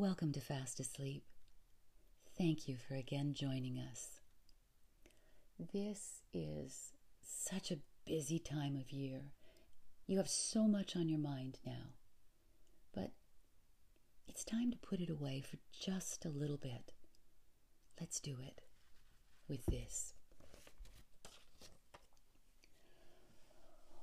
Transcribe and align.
Welcome 0.00 0.30
to 0.34 0.40
Fast 0.40 0.78
Asleep. 0.78 1.24
Thank 2.38 2.68
you 2.68 2.76
for 2.76 2.94
again 2.94 3.34
joining 3.34 3.80
us. 3.80 4.20
This 5.72 6.22
is 6.32 6.92
such 7.20 7.72
a 7.72 7.80
busy 8.06 8.38
time 8.38 8.76
of 8.76 8.92
year. 8.92 9.32
You 10.06 10.18
have 10.18 10.28
so 10.28 10.68
much 10.68 10.94
on 10.94 11.08
your 11.08 11.18
mind 11.18 11.58
now. 11.66 11.96
But 12.94 13.10
it's 14.28 14.44
time 14.44 14.70
to 14.70 14.76
put 14.76 15.00
it 15.00 15.10
away 15.10 15.40
for 15.40 15.56
just 15.76 16.24
a 16.24 16.28
little 16.30 16.58
bit. 16.58 16.92
Let's 17.98 18.20
do 18.20 18.36
it 18.40 18.60
with 19.48 19.66
this. 19.66 20.12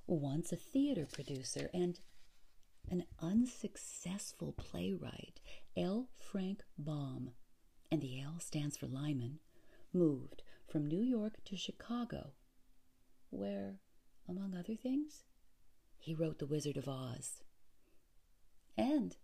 Once 0.08 0.52
a 0.52 0.58
theater 0.58 1.08
producer 1.10 1.70
and 1.74 2.02
an 2.92 3.06
unsuccessful 3.22 4.52
playwright, 4.58 5.40
L. 5.78 6.08
Frank 6.18 6.64
Baum, 6.78 7.32
and 7.92 8.02
the 8.02 8.22
L 8.22 8.40
stands 8.40 8.78
for 8.78 8.88
Lyman, 8.88 9.40
moved 9.94 10.42
from 10.68 10.88
New 10.88 11.02
York 11.02 11.44
to 11.46 11.58
Chicago, 11.58 12.32
where, 13.30 13.80
among 14.28 14.56
other 14.56 14.76
things, 14.76 15.24
he 15.98 16.14
wrote 16.14 16.40
The 16.40 16.46
Wizard 16.46 16.78
of 16.78 16.88
Oz. 16.88 17.44
And 18.78 19.18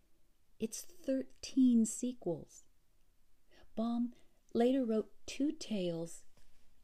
its 0.59 0.85
13 1.05 1.85
sequels. 1.85 2.63
Baum 3.75 4.13
later 4.53 4.83
wrote 4.85 5.09
two 5.25 5.51
tales 5.51 6.23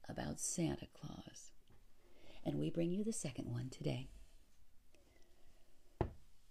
about 0.07 0.39
Santa 0.39 0.87
Claus. 0.93 1.51
And 2.45 2.57
we 2.57 2.69
bring 2.69 2.91
you 2.91 3.03
the 3.03 3.13
second 3.13 3.51
one 3.51 3.69
today. 3.69 4.09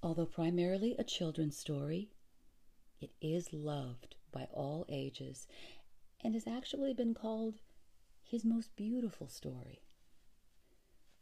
Although 0.03 0.27
primarily 0.27 0.95
a 0.99 1.05
children's 1.05 1.57
story, 1.57 2.11
it 3.01 3.11
is 3.21 3.53
loved 3.53 4.17
by 4.33 4.49
all 4.53 4.87
ages 4.89 5.47
and 6.23 6.35
has 6.35 6.47
actually 6.47 6.95
been 6.95 7.15
called 7.15 7.61
his 8.23 8.45
most 8.45 8.75
beautiful 8.77 9.29
story. 9.29 9.83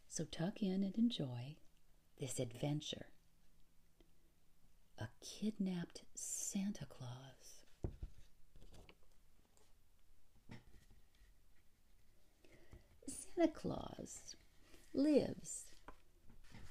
So 0.08 0.24
tuck 0.24 0.62
in 0.62 0.82
and 0.82 0.94
enjoy 0.96 1.56
this 2.20 2.38
adventure. 2.38 3.06
A 4.98 5.08
kidnapped 5.20 6.02
Santa 6.14 6.86
Claus. 6.86 7.66
Santa 13.06 13.48
Claus 13.48 14.36
lives 14.92 15.64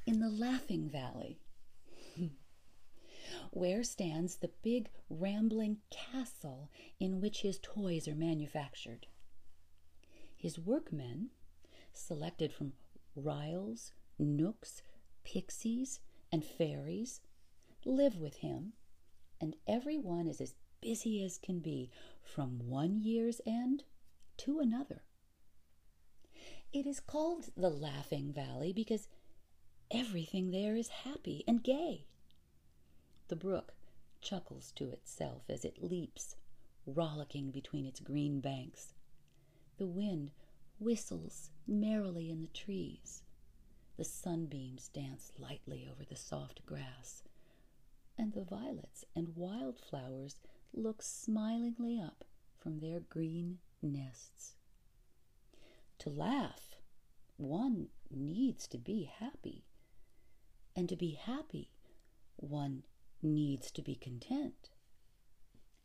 in 0.06 0.20
the 0.20 0.30
Laughing 0.30 0.90
Valley 0.90 1.40
where 3.52 3.84
stands 3.84 4.38
the 4.38 4.52
big 4.62 4.90
rambling 5.10 5.78
castle 5.90 6.70
in 7.00 7.22
which 7.22 7.42
his 7.42 7.60
toys 7.62 8.08
are 8.08 8.16
manufactured. 8.16 9.08
His 10.36 10.60
workmen, 10.60 11.30
selected 11.94 12.52
from 12.52 12.74
ryls, 13.16 13.94
knooks, 14.20 14.82
pixies, 15.24 16.00
and 16.32 16.44
fairies, 16.44 17.22
live 17.86 18.18
with 18.18 18.38
him, 18.38 18.74
and 19.40 19.56
every 19.68 19.98
one 19.98 20.28
is 20.28 20.42
as 20.42 20.56
busy 20.82 21.24
as 21.24 21.38
can 21.38 21.60
be 21.60 21.90
from 22.22 22.60
one 22.68 23.00
year's 23.00 23.40
end 23.46 23.84
to 24.38 24.60
another. 24.60 25.04
It 26.74 26.88
is 26.88 27.00
called 27.00 27.50
the 27.56 27.70
Laughing 27.70 28.34
Valley 28.34 28.74
because 28.74 29.08
everything 29.92 30.52
there 30.52 30.76
is 30.76 30.88
happy 30.88 31.44
and 31.48 31.64
gay. 31.64 32.06
The 33.34 33.40
brook 33.40 33.74
chuckles 34.22 34.72
to 34.74 34.92
itself 34.92 35.50
as 35.50 35.66
it 35.66 35.82
leaps, 35.82 36.36
rollicking 36.86 37.50
between 37.50 37.84
its 37.84 38.00
green 38.00 38.42
banks. 38.42 38.94
The 39.78 39.88
wind 39.88 40.30
whistles 40.80 41.50
merrily 41.66 42.30
in 42.30 42.44
the 42.44 42.48
trees. 42.50 43.24
The 43.98 44.04
sunbeams 44.04 44.88
dance 44.90 45.32
lightly 45.40 45.88
over 45.92 46.06
the 46.06 46.16
soft 46.16 46.64
grass, 46.68 47.24
and 48.20 48.34
the 48.34 48.44
violets 48.44 49.04
and 49.16 49.36
wildflowers 49.36 50.40
look 50.72 51.02
smilingly 51.02 52.00
up 52.00 52.26
from 52.60 52.82
their 52.82 53.00
green 53.00 53.58
nests. 53.82 54.58
To 55.98 56.12
laugh, 56.12 56.76
one 57.38 57.88
needs 58.12 58.68
to 58.68 58.78
be 58.78 59.06
happy, 59.06 59.66
and 60.76 60.88
to 60.88 60.96
be 60.96 61.14
happy, 61.14 61.72
one 62.36 62.84
needs 63.24 63.72
to 63.72 63.82
be 63.82 63.96
content. 63.96 64.70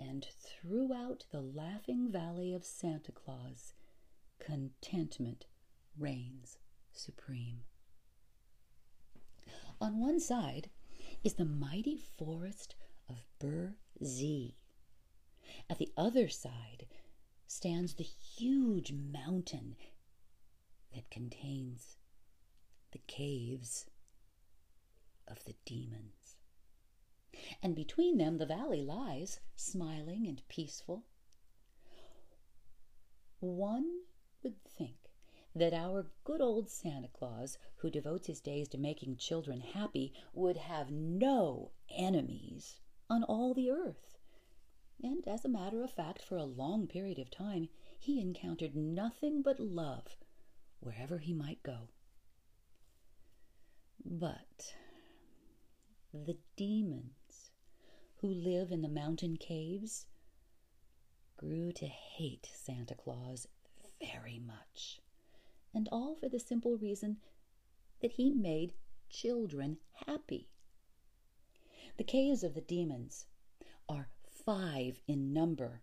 And 0.01 0.27
throughout 0.41 1.25
the 1.31 1.41
laughing 1.41 2.11
valley 2.11 2.53
of 2.53 2.65
Santa 2.65 3.13
Claus, 3.13 3.75
contentment 4.39 5.47
reigns 5.99 6.59
supreme. 6.93 7.61
On 9.81 10.01
one 10.01 10.21
side 10.21 10.71
is 11.25 11.35
the 11.35 11.45
mighty 11.45 11.97
forest 11.97 12.75
of 13.09 13.25
Burzee. 13.41 14.55
At 15.71 15.79
the 15.79 15.93
other 15.97 16.29
side 16.29 16.87
stands 17.47 17.95
the 17.95 18.05
huge 18.05 18.93
mountain 18.93 19.77
that 20.95 21.11
contains 21.11 21.97
the 22.93 23.01
caves 23.07 23.87
of 25.27 25.45
the 25.45 25.55
demons 25.65 26.18
and 27.63 27.75
between 27.75 28.19
them 28.19 28.39
the 28.39 28.47
valley 28.47 28.83
lies, 28.83 29.41
smiling 29.55 30.27
and 30.27 30.43
peaceful. 30.49 31.05
One 33.41 34.03
would 34.43 34.63
think 34.65 34.97
that 35.55 35.73
our 35.73 36.11
good 36.25 36.41
old 36.41 36.69
Santa 36.69 37.09
Claus, 37.09 37.59
who 37.77 37.91
devotes 37.91 38.27
his 38.27 38.41
days 38.41 38.69
to 38.69 38.79
making 38.79 39.17
children 39.17 39.61
happy, 39.61 40.13
would 40.33 40.57
have 40.57 40.91
no 40.91 41.71
enemies 41.91 42.81
on 43.09 43.25
all 43.25 43.55
the 43.55 43.71
earth. 43.71 44.19
And 45.03 45.27
as 45.27 45.45
a 45.45 45.49
matter 45.49 45.83
of 45.83 45.93
fact, 45.93 46.23
for 46.23 46.37
a 46.37 46.45
long 46.45 46.87
period 46.87 47.19
of 47.19 47.31
time, 47.31 47.69
he 47.99 48.21
encountered 48.21 48.75
nothing 48.77 49.43
but 49.43 49.61
love 49.61 50.17
wherever 50.81 51.19
he 51.19 51.33
might 51.33 51.63
go. 51.63 51.89
But 54.05 54.75
the 56.13 56.39
demons 56.57 57.18
who 58.21 58.29
live 58.29 58.73
in 58.73 58.83
the 58.83 58.89
mountain 58.89 59.37
caves 59.37 60.07
grew 61.37 61.73
to 61.73 61.87
hate 61.87 62.51
Santa 62.53 62.95
Claus 62.95 63.47
very 64.01 64.39
much, 64.39 65.01
and 65.73 65.89
all 65.93 66.17
for 66.17 66.29
the 66.29 66.41
simple 66.41 66.77
reason 66.77 67.19
that 68.01 68.13
he 68.13 68.33
made 68.33 68.73
children 69.09 69.79
happy. 70.07 70.49
The 71.97 72.05
caves 72.05 72.43
of 72.43 72.55
the 72.55 72.61
demons 72.61 73.27
are 73.89 74.09
five 74.29 75.01
in 75.07 75.33
number. 75.33 75.83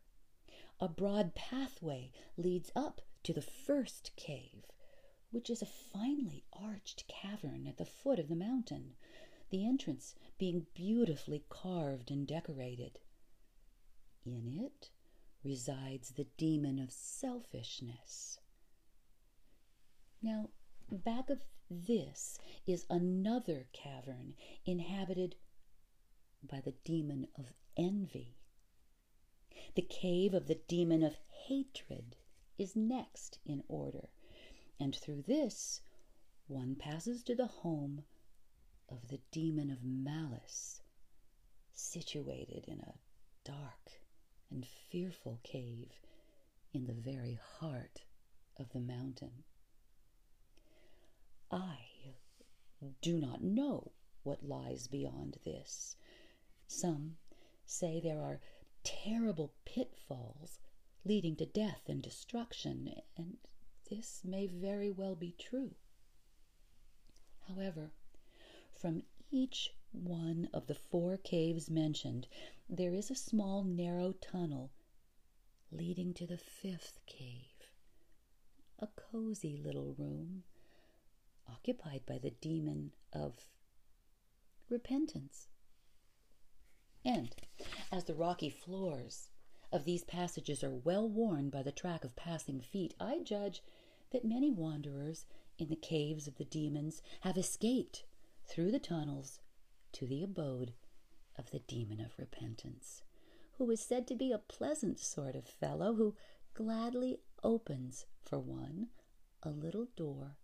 A 0.79 0.90
broad 0.90 1.35
pathway 1.35 2.12
leads 2.38 2.72
up 2.75 3.02
to 3.23 3.34
the 3.34 3.41
first 3.41 4.12
cave, 4.16 4.66
which 5.31 5.50
is 5.50 5.62
a 5.62 5.66
finely 5.66 6.44
arched 6.53 7.07
cavern 7.07 7.66
at 7.67 7.78
the 7.78 7.85
foot 7.85 8.19
of 8.19 8.28
the 8.28 8.35
mountain, 8.35 8.96
the 9.50 9.66
entrance 9.66 10.16
being 10.38 10.66
beautifully 10.74 11.44
carved 11.50 12.12
and 12.12 12.28
decorated. 12.28 13.00
In 14.26 14.48
it 14.48 14.90
resides 15.44 16.10
the 16.12 16.28
demon 16.38 16.80
of 16.80 16.92
selfishness. 16.92 18.40
Now, 20.22 20.50
back 20.92 21.30
of 21.30 21.42
this 21.70 22.40
is 22.66 22.86
another 22.90 23.68
cavern 23.72 24.36
inhabited 24.66 25.36
by 26.44 26.62
the 26.62 26.74
demon 26.84 27.28
of 27.38 27.53
envy. 27.78 28.38
The 29.76 29.82
cave 29.82 30.34
of 30.34 30.48
the 30.48 30.59
demon 30.68 31.03
of 31.03 31.18
hatred 31.48 32.16
is 32.58 32.76
next 32.76 33.40
in 33.46 33.64
order, 33.68 34.09
and 34.80 34.96
through 34.96 35.24
this 35.24 35.82
one 36.48 36.76
passes 36.76 37.24
to 37.24 37.36
the 37.36 37.48
home 37.48 38.03
of 38.90 39.08
the 39.08 39.20
demon 39.32 39.70
of 39.70 39.84
malice, 39.84 40.82
situated 41.73 42.66
in 42.67 42.79
a 42.79 42.96
dark 43.43 44.02
and 44.49 44.66
fearful 44.66 45.40
cave 45.43 45.91
in 46.73 46.85
the 46.85 46.93
very 46.93 47.40
heart 47.59 48.02
of 48.58 48.72
the 48.73 48.79
mountain. 48.79 49.43
I 51.52 51.78
do 53.02 53.17
not 53.17 53.43
know 53.43 53.91
what 54.23 54.47
lies 54.47 54.88
beyond 54.88 55.38
this. 55.43 55.96
Some 56.67 57.17
say 57.66 57.99
there 57.99 58.22
are 58.22 58.41
terrible 58.84 59.53
pitfalls 59.66 60.59
leading 61.03 61.35
to 61.38 61.46
death 61.46 61.81
and 61.88 62.02
destruction, 62.02 63.02
and 63.17 63.38
this 63.90 64.22
may 64.23 64.47
very 64.47 64.91
well 64.91 65.16
be 65.16 65.35
true. 65.38 65.76
However, 67.47 67.91
from 68.85 69.02
each 69.32 69.72
one 69.93 70.47
of 70.53 70.67
the 70.67 70.76
four 70.76 71.17
caves 71.17 71.72
mentioned, 71.72 72.28
there 72.70 72.93
is 72.93 73.09
a 73.09 73.16
small 73.16 73.64
narrow 73.64 74.11
tunnel 74.11 74.70
leading 75.72 76.14
to 76.14 76.28
the 76.28 76.37
fifth 76.37 76.99
cave, 77.08 77.72
a 78.78 78.85
cozy 78.96 79.58
little 79.58 79.96
room 79.97 80.43
occupied 81.49 82.05
by 82.05 82.20
the 82.20 82.29
demon 82.29 82.91
of 83.11 83.47
repentance. 84.70 85.47
And 87.03 87.35
as 87.91 88.03
the 88.03 88.14
rocky 88.14 88.52
floors 88.52 89.31
of 89.72 89.85
these 89.85 90.03
passages 90.03 90.64
are 90.64 90.70
well 90.76 91.09
worn 91.09 91.49
by 91.49 91.64
the 91.64 91.72
track 91.72 92.03
of 92.03 92.16
passing 92.16 92.61
feet, 92.61 92.93
I 92.99 93.17
judge 93.23 93.64
that 94.11 94.23
many 94.23 94.52
wanderers 94.52 95.26
in 95.58 95.70
the 95.70 95.76
caves 95.76 96.28
of 96.28 96.38
the 96.38 96.46
demons 96.46 97.02
have 97.22 97.35
escaped 97.35 98.03
through 98.47 98.72
the 98.72 98.80
tunnels 98.80 99.40
to 99.94 100.06
the 100.06 100.24
abode 100.24 100.74
of 101.38 101.52
the 101.52 101.59
demon 101.59 102.00
of 102.00 102.18
repentance, 102.18 103.02
who 103.58 103.70
is 103.72 103.80
said 103.80 104.08
to 104.08 104.16
be 104.16 104.32
a 104.32 104.38
pleasant 104.38 105.00
sort 105.00 105.36
of 105.36 105.47
fellow 105.47 105.96
who 105.96 106.16
gladly 106.53 107.18
opens 107.44 108.06
for 108.24 108.40
one 108.40 108.88
a 109.44 109.50
little 109.50 109.88
door, 109.96 110.38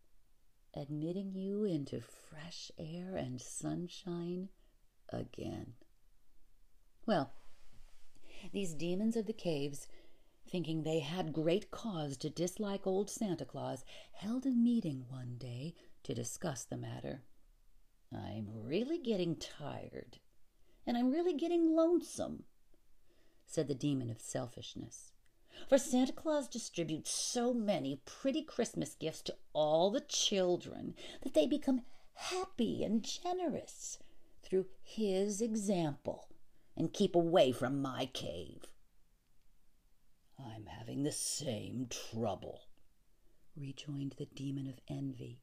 admitting 0.76 1.34
you 1.34 1.64
into 1.64 2.02
fresh 2.02 2.72
air 2.78 3.16
and 3.16 3.42
sunshine 3.42 4.50
again. 5.10 5.74
Well, 7.06 7.34
these 8.54 8.74
demons 8.74 9.16
of 9.16 9.26
the 9.26 9.34
caves, 9.34 9.88
thinking 10.50 10.84
they 10.84 11.00
had 11.00 11.34
great 11.34 11.72
cause 11.72 12.18
to 12.18 12.30
dislike 12.30 12.86
old 12.86 13.10
Santa 13.10 13.46
Claus, 13.46 13.84
held 14.14 14.46
a 14.46 14.52
meeting 14.52 15.06
one 15.10 15.36
day 15.38 15.74
to 16.04 16.14
discuss 16.14 16.64
the 16.64 16.78
matter. 16.78 17.24
I'm 18.14 18.48
really 18.66 18.98
getting 18.98 19.36
tired, 19.38 20.20
and 20.86 20.98
I'm 20.98 21.12
really 21.12 21.34
getting 21.34 21.76
lonesome, 21.76 22.44
said 23.46 23.68
the 23.68 23.76
demon 23.76 24.10
of 24.10 24.20
selfishness. 24.20 25.12
For 25.68 25.78
Santa 25.78 26.12
Claus 26.12 26.48
distributes 26.48 27.12
so 27.12 27.54
many 27.54 28.02
pretty 28.06 28.42
Christmas 28.42 28.96
gifts 28.96 29.22
to 29.24 29.36
all 29.54 29.92
the 29.92 30.02
children 30.02 30.96
that 31.22 31.34
they 31.34 31.46
become 31.46 31.84
happy 32.14 32.84
and 32.84 33.04
generous 33.04 34.00
through 34.44 34.68
his 34.82 35.42
example 35.42 36.28
and 36.76 36.94
keep 36.94 37.16
away 37.16 37.52
from 37.52 37.82
my 37.82 38.08
cave. 38.08 38.66
I'm 40.40 40.66
having 40.66 41.04
the 41.04 41.12
same 41.12 41.88
trouble, 41.90 42.62
rejoined 43.56 44.16
the 44.18 44.26
demon 44.26 44.68
of 44.68 44.80
envy. 44.88 45.42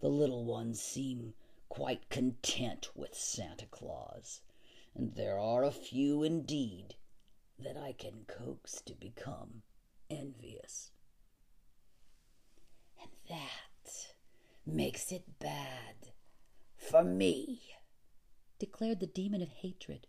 The 0.00 0.08
little 0.08 0.44
ones 0.44 0.80
seem 0.80 1.34
quite 1.68 2.08
content 2.08 2.88
with 2.94 3.14
Santa 3.14 3.66
Claus, 3.66 4.40
and 4.94 5.14
there 5.14 5.38
are 5.38 5.64
a 5.64 5.70
few 5.70 6.22
indeed 6.22 6.96
that 7.58 7.76
I 7.76 7.92
can 7.92 8.24
coax 8.26 8.80
to 8.82 8.94
become 8.94 9.62
envious. 10.10 10.90
And 13.00 13.10
that 13.28 14.14
makes 14.66 15.12
it 15.12 15.38
bad 15.38 16.12
for 16.76 17.04
me, 17.04 17.62
declared 18.58 19.00
the 19.00 19.06
demon 19.06 19.42
of 19.42 19.50
hatred. 19.50 20.06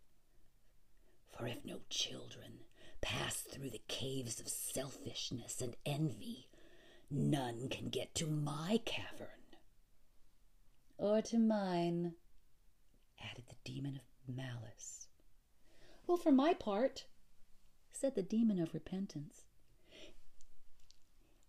For 1.29 1.47
if 1.47 1.65
no 1.65 1.79
children 1.89 2.61
pass 3.01 3.37
through 3.37 3.69
the 3.69 3.81
caves 3.87 4.39
of 4.39 4.47
selfishness 4.47 5.61
and 5.61 5.75
envy, 5.85 6.49
none 7.09 7.69
can 7.69 7.89
get 7.89 8.13
to 8.15 8.27
my 8.27 8.79
cavern 8.85 9.27
or 10.99 11.21
to 11.21 11.39
mine, 11.39 12.13
added 13.31 13.45
the 13.47 13.55
demon 13.63 13.95
of 13.95 14.35
malice. 14.35 15.07
Well, 16.05 16.17
for 16.17 16.31
my 16.31 16.53
part, 16.53 17.05
said 17.91 18.15
the 18.15 18.21
demon 18.21 18.59
of 18.59 18.73
repentance, 18.73 19.45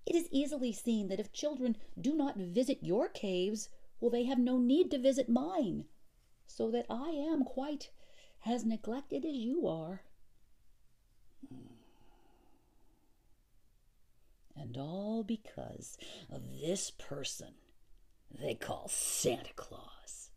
it 0.07 0.15
is 0.15 0.29
easily 0.31 0.73
seen 0.73 1.09
that 1.09 1.21
if 1.21 1.33
children 1.33 1.77
do 2.01 2.15
not 2.15 2.37
visit 2.37 2.79
your 2.81 3.09
caves, 3.09 3.69
well, 4.01 4.11
they 4.11 4.25
have 4.25 4.39
no 4.39 4.57
need 4.57 4.91
to 4.93 4.99
visit 4.99 5.29
mine, 5.29 5.85
so 6.47 6.71
that 6.71 6.87
I 6.89 7.11
am 7.11 7.45
quite 7.45 7.91
as 8.47 8.65
neglected 8.65 9.25
as 9.25 9.35
you 9.35 9.67
are. 9.67 10.03
And 14.57 14.77
all 14.77 15.25
because 15.25 15.99
of 16.31 16.43
this 16.61 16.91
person 16.91 17.55
they 18.31 18.55
call 18.55 18.89
Santa 18.89 19.53
Claus, 19.55 20.31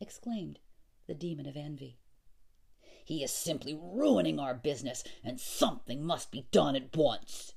exclaimed 0.00 0.58
the 1.06 1.14
demon 1.14 1.46
of 1.46 1.56
envy. 1.56 1.98
He 3.04 3.22
is 3.22 3.32
simply 3.32 3.74
ruining 3.74 4.38
our 4.38 4.54
business, 4.54 5.02
and 5.24 5.40
something 5.40 6.04
must 6.04 6.30
be 6.30 6.46
done 6.52 6.76
at 6.76 6.96
once. 6.96 7.54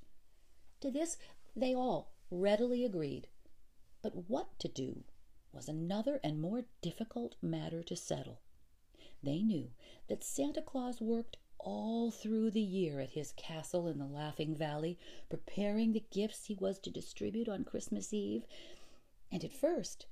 To 0.82 0.92
this 0.92 1.18
they 1.56 1.74
all 1.74 2.12
readily 2.30 2.84
agreed. 2.84 3.28
But 4.02 4.30
what 4.30 4.60
to 4.60 4.68
do 4.68 5.04
was 5.52 5.70
another 5.70 6.20
and 6.24 6.42
more 6.42 6.66
difficult 6.82 7.36
matter 7.42 7.82
to 7.84 7.96
settle. 7.96 8.42
They 9.24 9.42
knew 9.42 9.70
that 10.08 10.24
Santa 10.24 10.62
Claus 10.62 11.00
worked 11.00 11.38
all 11.58 12.12
through 12.12 12.52
the 12.52 12.62
year 12.62 13.00
at 13.00 13.12
his 13.12 13.32
castle 13.32 13.88
in 13.88 13.98
the 13.98 14.06
Laughing 14.06 14.56
Valley, 14.56 15.00
preparing 15.30 15.94
the 15.94 16.04
gifts 16.12 16.46
he 16.46 16.56
was 16.56 16.78
to 16.80 16.92
distribute 16.92 17.50
on 17.50 17.64
Christmas 17.64 18.14
Eve, 18.14 18.44
and 19.32 19.44
at 19.44 19.54
first 19.54 20.06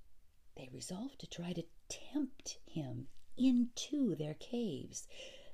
they 0.55 0.69
resolved 0.71 1.19
to 1.19 1.27
try 1.27 1.53
to 1.53 1.65
tempt 1.89 2.59
him 2.65 3.07
into 3.37 4.15
their 4.15 4.35
caves, 4.35 5.07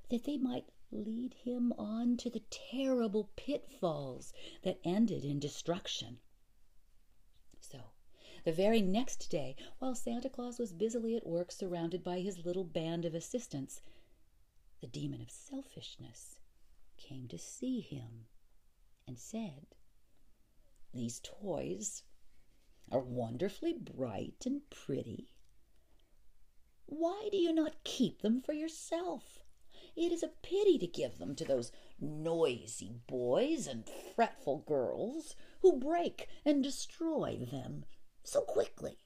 that 0.10 0.26
they 0.26 0.38
might 0.38 0.70
lead 0.92 1.34
him 1.36 1.72
on 1.74 2.18
to 2.18 2.30
the 2.30 2.44
terrible 2.50 3.30
pitfalls 3.36 4.34
that 4.64 4.80
ended 4.84 5.24
in 5.24 5.40
destruction. 5.40 6.20
So, 7.60 7.92
the 8.44 8.52
very 8.52 8.82
next 8.82 9.30
day, 9.30 9.56
while 9.80 9.96
Santa 9.96 10.30
Claus 10.30 10.60
was 10.60 10.74
busily 10.74 11.16
at 11.16 11.28
work 11.28 11.52
surrounded 11.52 12.04
by 12.04 12.22
his 12.22 12.46
little 12.46 12.64
band 12.64 13.06
of 13.06 13.14
assistants, 13.14 13.82
the 14.82 14.88
demon 14.88 15.22
of 15.22 15.30
selfishness 15.30 16.40
came 16.98 17.28
to 17.28 17.38
see 17.38 17.82
him 17.82 18.28
and 19.08 19.20
said, 19.20 19.76
These 20.94 21.20
toys 21.24 22.04
are 22.92 23.00
wonderfully 23.00 23.74
bright 23.74 24.44
and 24.46 24.70
pretty. 24.70 25.36
Why 26.86 27.30
do 27.32 27.38
you 27.38 27.54
not 27.54 27.84
keep 27.84 28.22
them 28.22 28.42
for 28.42 28.54
yourself? 28.54 29.44
It 29.96 30.12
is 30.12 30.24
a 30.24 30.30
pity 30.30 30.78
to 30.80 30.88
give 30.88 31.18
them 31.18 31.36
to 31.36 31.46
those 31.46 31.72
noisy 32.00 33.02
boys 33.08 33.68
and 33.68 33.88
fretful 34.16 34.60
girls 34.60 35.36
who 35.62 35.80
break 35.80 36.28
and 36.46 36.64
destroy 36.64 37.48
them 37.52 37.86
so 38.24 38.42
quickly. 38.42 38.98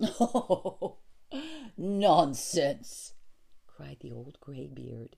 Oh, 0.00 0.98
nonsense! 1.76 3.14
cried 3.66 3.98
the 4.00 4.12
old 4.12 4.38
graybeard, 4.40 5.16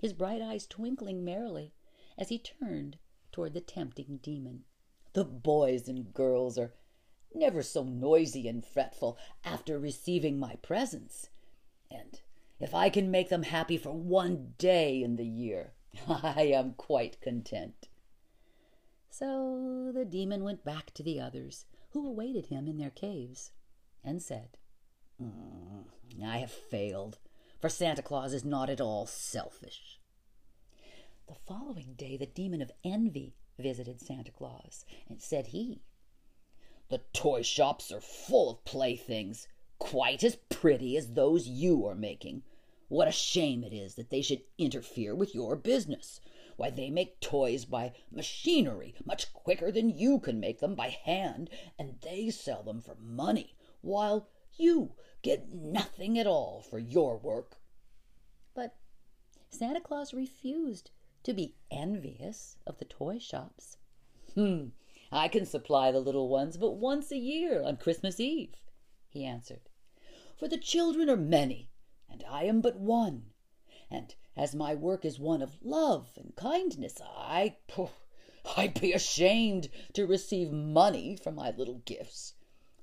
his 0.00 0.12
bright 0.12 0.42
eyes 0.42 0.66
twinkling 0.66 1.24
merrily 1.24 1.74
as 2.16 2.28
he 2.28 2.38
turned 2.38 2.98
toward 3.32 3.54
the 3.54 3.60
tempting 3.60 4.18
demon. 4.22 4.64
The 5.12 5.24
boys 5.24 5.88
and 5.88 6.12
girls 6.12 6.58
are 6.58 6.74
never 7.34 7.62
so 7.62 7.84
noisy 7.84 8.48
and 8.48 8.64
fretful 8.64 9.18
after 9.44 9.78
receiving 9.78 10.38
my 10.38 10.56
presents. 10.56 11.28
And 11.90 12.20
if 12.60 12.74
I 12.74 12.90
can 12.90 13.10
make 13.10 13.28
them 13.28 13.44
happy 13.44 13.76
for 13.76 13.92
one 13.92 14.54
day 14.58 15.02
in 15.02 15.16
the 15.16 15.26
year, 15.26 15.72
I 16.08 16.52
am 16.54 16.74
quite 16.74 17.20
content. 17.20 17.88
So 19.10 19.90
the 19.94 20.04
demon 20.04 20.44
went 20.44 20.64
back 20.64 20.92
to 20.94 21.02
the 21.02 21.20
others, 21.20 21.66
who 21.90 22.06
awaited 22.06 22.46
him 22.46 22.68
in 22.68 22.76
their 22.76 22.90
caves, 22.90 23.52
and 24.04 24.22
said, 24.22 24.58
mm, 25.20 25.84
I 26.24 26.38
have 26.38 26.50
failed, 26.50 27.18
for 27.60 27.68
Santa 27.68 28.02
Claus 28.02 28.32
is 28.32 28.44
not 28.44 28.70
at 28.70 28.80
all 28.80 29.06
selfish. 29.06 29.98
The 31.26 31.34
following 31.46 31.94
day, 31.96 32.16
the 32.16 32.26
demon 32.26 32.62
of 32.62 32.70
envy 32.84 33.34
visited 33.58 34.00
Santa 34.00 34.30
Claus, 34.30 34.84
and 35.08 35.20
said 35.20 35.48
he, 35.48 35.82
the 36.88 37.02
toy 37.12 37.42
shops 37.42 37.92
are 37.92 38.00
full 38.00 38.50
of 38.50 38.64
playthings, 38.64 39.46
quite 39.78 40.24
as 40.24 40.36
pretty 40.36 40.96
as 40.96 41.12
those 41.12 41.46
you 41.46 41.86
are 41.86 41.94
making. 41.94 42.42
What 42.88 43.08
a 43.08 43.12
shame 43.12 43.62
it 43.62 43.72
is 43.74 43.96
that 43.96 44.08
they 44.08 44.22
should 44.22 44.42
interfere 44.56 45.14
with 45.14 45.34
your 45.34 45.54
business. 45.56 46.20
Why, 46.56 46.70
they 46.70 46.90
make 46.90 47.20
toys 47.20 47.66
by 47.66 47.92
machinery 48.10 48.94
much 49.04 49.32
quicker 49.32 49.70
than 49.70 49.96
you 49.96 50.18
can 50.18 50.40
make 50.40 50.60
them 50.60 50.74
by 50.74 50.88
hand, 50.88 51.50
and 51.78 52.00
they 52.00 52.30
sell 52.30 52.62
them 52.62 52.80
for 52.80 52.96
money, 52.96 53.54
while 53.82 54.28
you 54.56 54.94
get 55.22 55.52
nothing 55.52 56.18
at 56.18 56.26
all 56.26 56.62
for 56.62 56.78
your 56.78 57.18
work. 57.18 57.60
But 58.54 58.74
Santa 59.50 59.80
Claus 59.80 60.14
refused 60.14 60.90
to 61.24 61.34
be 61.34 61.54
envious 61.70 62.56
of 62.66 62.78
the 62.78 62.86
toy 62.86 63.18
shops. 63.18 63.76
Hmm, 64.34 64.68
I 65.10 65.28
can 65.28 65.46
supply 65.46 65.90
the 65.90 66.00
little 66.00 66.28
ones 66.28 66.56
but 66.56 66.72
once 66.72 67.10
a 67.10 67.18
year 67.18 67.62
on 67.62 67.76
Christmas 67.76 68.20
Eve, 68.20 68.56
he 69.08 69.24
answered. 69.24 69.68
For 70.36 70.48
the 70.48 70.58
children 70.58 71.10
are 71.10 71.16
many, 71.16 71.70
and 72.08 72.22
I 72.28 72.44
am 72.44 72.60
but 72.60 72.78
one. 72.78 73.32
And 73.90 74.14
as 74.36 74.54
my 74.54 74.74
work 74.74 75.04
is 75.04 75.18
one 75.18 75.42
of 75.42 75.58
love 75.62 76.10
and 76.16 76.36
kindness, 76.36 77.00
I. 77.02 77.56
I'd 78.56 78.80
be 78.80 78.92
ashamed 78.92 79.68
to 79.94 80.06
receive 80.06 80.52
money 80.52 81.16
for 81.16 81.32
my 81.32 81.50
little 81.50 81.78
gifts. 81.84 82.34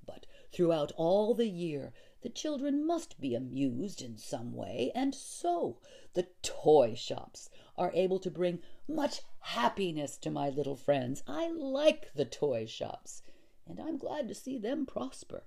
But 0.05 0.25
throughout 0.51 0.91
all 0.97 1.33
the 1.33 1.47
year, 1.47 1.93
the 2.21 2.29
children 2.29 2.85
must 2.85 3.21
be 3.21 3.35
amused 3.35 4.01
in 4.01 4.17
some 4.17 4.53
way, 4.53 4.91
and 4.93 5.15
so 5.15 5.79
the 6.13 6.27
toy 6.41 6.93
shops 6.95 7.49
are 7.77 7.91
able 7.93 8.19
to 8.19 8.31
bring 8.31 8.61
much 8.87 9.21
happiness 9.45 10.17
to 10.17 10.31
my 10.31 10.49
little 10.49 10.75
friends. 10.75 11.21
I 11.27 11.49
like 11.51 12.11
the 12.15 12.25
toy 12.25 12.65
shops, 12.65 13.21
and 13.67 13.79
I'm 13.79 13.99
glad 13.99 14.27
to 14.27 14.33
see 14.33 14.57
them 14.57 14.87
prosper. 14.87 15.43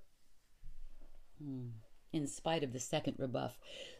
Hmm. 1.42 1.70
In 2.12 2.28
spite 2.28 2.62
of 2.62 2.72
the 2.72 2.78
second 2.78 3.16
rebuff, 3.18 3.58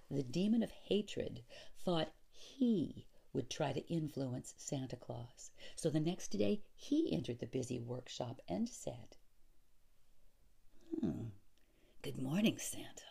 the 0.09 0.23
demon 0.23 0.63
of 0.63 0.71
hatred 0.71 1.43
thought 1.85 2.13
he 2.31 3.07
would 3.33 3.51
try 3.51 3.73
to 3.73 3.87
influence 3.93 4.55
Santa 4.57 4.95
Claus. 4.97 5.51
So 5.75 5.91
the 5.91 6.01
next 6.01 6.29
day 6.29 6.63
he 6.77 7.13
entered 7.13 7.41
the 7.41 7.47
busy 7.47 7.81
workshop 7.81 8.41
and 8.49 8.69
said, 8.69 9.17
hmm, 11.01 11.25
Good 12.03 12.23
morning, 12.23 12.57
Santa. 12.59 13.03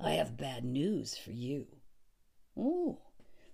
I 0.00 0.12
have 0.12 0.38
bad 0.38 0.64
news 0.64 1.18
for 1.18 1.32
you. 1.32 1.66
Oh, 2.56 3.02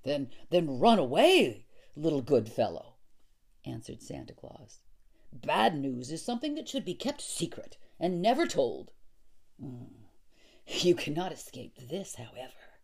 then, 0.04 0.30
then 0.50 0.78
run 0.78 1.00
away, 1.00 1.66
little 1.98 2.22
good 2.22 2.48
fellow, 2.48 2.94
answered 3.66 4.02
Santa 4.02 4.34
Claus. 4.34 4.80
Bad 5.32 5.76
news 5.76 6.10
is 6.10 6.24
something 6.24 6.54
that 6.54 6.68
should 6.68 6.84
be 6.84 6.94
kept 6.94 7.20
secret 7.20 7.76
and 8.00 8.22
never 8.22 8.46
told. 8.46 8.92
Mm. 9.62 9.88
You 10.66 10.94
cannot 10.94 11.32
escape 11.32 11.76
this, 11.78 12.16
however, 12.16 12.80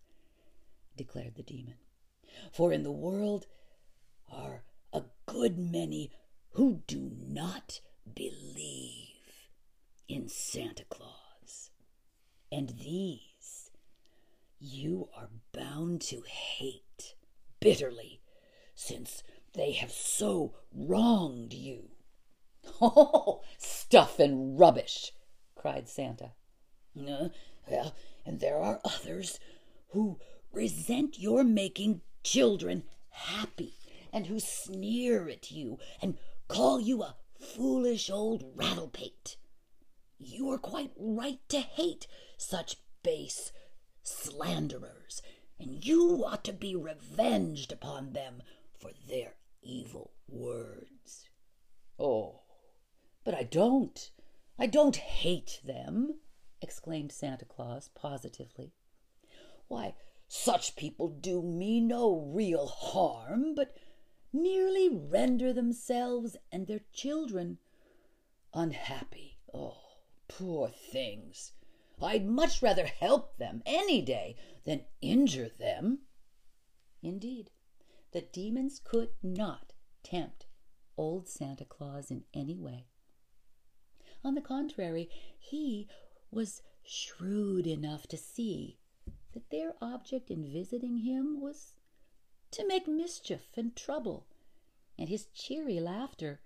declared 0.97 1.37
the 1.37 1.43
demon. 1.43 1.77
For 2.53 2.73
in 2.73 2.83
the 2.83 2.93
world 2.93 3.47
are 4.31 4.65
a 4.93 5.03
good 5.27 5.59
many 5.59 6.11
who 6.53 6.83
do 6.87 7.13
not 7.21 7.81
believe 8.15 9.49
in 10.09 10.29
Santa 10.29 10.85
Claus. 10.85 11.71
And 12.51 12.71
these 12.71 13.71
you 14.59 15.09
are 15.17 15.29
bound 15.53 16.01
to 16.01 16.23
hate 16.23 17.15
bitterly, 17.61 18.21
since 18.75 19.23
they 19.55 19.73
have 19.73 19.93
so 19.93 20.55
wronged 20.73 21.53
you. 21.53 21.91
Oh, 22.81 23.43
stuff 23.59 24.19
and 24.19 24.59
rubbish! 24.59 25.13
cried 25.55 25.89
Santa. 25.89 26.33
Uh, 26.99 27.29
well, 27.69 27.95
and 28.25 28.41
there 28.41 28.59
are 28.59 28.81
others 28.85 29.39
who 29.89 30.19
resent 30.53 31.19
your 31.19 31.45
making 31.45 32.01
children 32.23 32.85
happy 33.11 33.75
and 34.13 34.27
who 34.27 34.41
sneer 34.41 35.29
at 35.29 35.51
you 35.51 35.79
and 36.01 36.19
call 36.49 36.81
you 36.81 37.03
a 37.03 37.17
foolish 37.39 38.11
old 38.11 38.45
rattlepate. 38.57 39.37
You 40.19 40.51
are 40.51 40.59
quite 40.59 40.93
right 40.97 41.41
to 41.49 41.61
hate 41.61 42.07
such 42.37 42.77
base 43.03 43.53
slanderers, 44.03 45.23
and 45.59 45.85
you 45.85 46.25
ought 46.25 46.45
to 46.45 46.53
be 46.53 46.77
revenged 46.77 47.73
upon 47.73 48.13
them 48.13 48.43
for 48.85 48.91
their 49.09 49.37
evil 49.63 50.11
words. 50.29 51.31
Oh, 51.99 52.43
but 53.25 53.35
I 53.35 53.43
don't. 53.43 54.11
I 54.59 54.67
don't 54.67 54.97
hate 54.97 55.63
them, 55.65 56.21
exclaimed 56.61 57.11
Santa 57.11 57.47
Claus 57.47 57.89
positively. 57.95 58.75
Why, 59.69 59.95
such 60.29 60.77
people 60.77 61.09
do 61.09 61.41
me 61.41 61.81
no 61.81 62.15
real 62.15 62.67
harm, 62.67 63.55
but 63.55 63.75
merely 64.35 64.91
render 64.91 65.55
themselves 65.55 66.37
and 66.53 66.67
their 66.67 66.83
children 66.93 67.59
unhappy. 68.53 69.39
Oh, 69.55 69.79
poor 70.29 70.69
things! 70.69 71.53
I'd 72.03 72.27
much 72.27 72.61
rather 72.61 72.85
help 72.85 73.39
them 73.39 73.63
any 73.65 74.03
day 74.03 74.37
than 74.65 74.85
injure 75.01 75.49
them. 75.59 76.01
Indeed, 77.03 77.51
the 78.15 78.23
demons 78.23 78.81
could 78.83 79.11
not 79.25 79.73
tempt 80.05 80.47
old 80.97 81.29
Santa 81.29 81.65
Claus 81.65 82.13
in 82.13 82.23
any 82.33 82.57
way. 82.57 82.87
On 84.25 84.37
the 84.37 84.41
contrary, 84.41 85.11
he 85.37 85.89
was 86.31 86.63
shrewd 86.85 87.67
enough 87.67 88.07
to 88.07 88.17
see 88.17 88.79
that 89.33 89.51
their 89.51 89.75
object 89.83 90.31
in 90.31 90.51
visiting 90.51 90.99
him 90.99 91.41
was 91.41 91.75
to 92.53 92.67
make 92.67 92.87
mischief 92.87 93.49
and 93.57 93.75
trouble, 93.75 94.29
and 94.97 95.09
his 95.09 95.27
cheery 95.35 95.81
laughter 95.81 96.41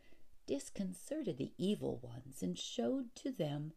disconcerted 0.46 1.36
the 1.36 1.52
evil 1.58 1.98
ones 2.02 2.42
and 2.42 2.58
showed 2.58 3.14
to 3.14 3.30
them 3.30 3.72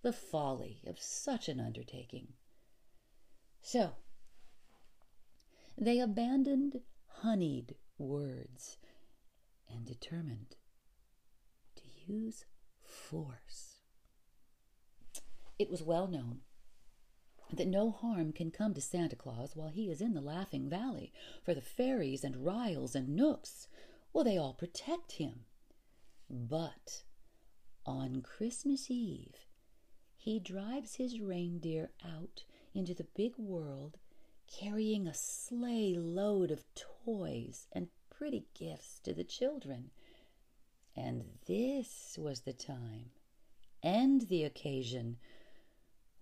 the 0.00 0.14
folly 0.14 0.80
of 0.86 0.98
such 0.98 1.46
an 1.46 1.60
undertaking. 1.60 2.28
So 3.60 3.90
they 5.76 6.00
abandoned 6.00 6.80
honeyed 7.22 7.74
words 7.98 8.78
and 9.68 9.84
determined 9.84 10.56
to 11.76 11.82
use 12.06 12.44
force. 12.82 13.78
It 15.58 15.70
was 15.70 15.82
well 15.82 16.06
known 16.06 16.40
that 17.52 17.66
no 17.66 17.90
harm 17.90 18.32
can 18.32 18.50
come 18.50 18.74
to 18.74 18.80
Santa 18.80 19.16
Claus 19.16 19.56
while 19.56 19.70
he 19.70 19.90
is 19.90 20.00
in 20.00 20.14
the 20.14 20.20
Laughing 20.20 20.68
Valley, 20.68 21.12
for 21.42 21.54
the 21.54 21.60
fairies 21.60 22.22
and 22.22 22.44
ryls 22.44 22.94
and 22.94 23.16
knooks, 23.16 23.68
well, 24.12 24.24
they 24.24 24.36
all 24.36 24.54
protect 24.54 25.12
him. 25.12 25.44
But 26.30 27.04
on 27.86 28.20
Christmas 28.22 28.90
Eve, 28.90 29.46
he 30.16 30.38
drives 30.38 30.96
his 30.96 31.20
reindeer 31.20 31.90
out 32.04 32.44
into 32.74 32.94
the 32.94 33.06
big 33.16 33.32
world 33.38 33.96
carrying 34.48 35.06
a 35.06 35.14
sleigh 35.14 35.96
load 35.96 36.50
of 36.50 36.64
toys 36.74 37.66
and 37.72 37.88
pretty 38.10 38.46
gifts 38.54 38.98
to 39.00 39.14
the 39.14 39.24
children. 39.24 39.90
And 40.96 41.24
this 41.46 42.18
was 42.18 42.40
the 42.40 42.52
time 42.52 43.10
and 43.82 44.22
the 44.22 44.44
occasion 44.44 45.16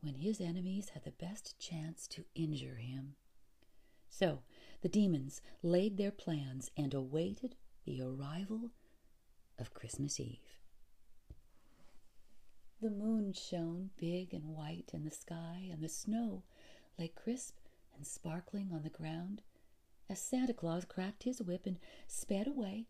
when 0.00 0.14
his 0.14 0.40
enemies 0.40 0.90
had 0.90 1.04
the 1.04 1.11
best 1.11 1.59
chance 1.59 2.06
to 2.09 2.25
injure 2.35 2.76
him. 2.76 3.14
So 4.09 4.40
the 4.83 4.88
demons 4.88 5.40
laid 5.62 5.97
their 5.97 6.11
plans 6.11 6.71
and 6.76 6.92
awaited 6.95 7.56
the 7.85 8.02
arrival 8.02 8.71
of 9.59 9.75
Christmas 9.75 10.21
Eve. 10.21 10.59
The 12.80 12.90
moon 12.90 13.33
shone 13.33 13.90
big 13.97 14.35
and 14.35 14.54
white 14.54 14.90
in 14.92 15.04
the 15.04 15.11
sky, 15.11 15.68
and 15.73 15.83
the 15.83 15.88
snow 15.88 16.42
lay 16.99 17.09
crisp 17.09 17.56
and 17.96 18.06
sparkling 18.06 18.70
on 18.72 18.82
the 18.82 18.90
ground 18.90 19.42
as 20.08 20.20
Santa 20.20 20.54
Claus 20.54 20.84
cracked 20.84 21.24
his 21.24 21.42
whip 21.42 21.66
and 21.66 21.78
sped 22.06 22.46
away 22.46 22.86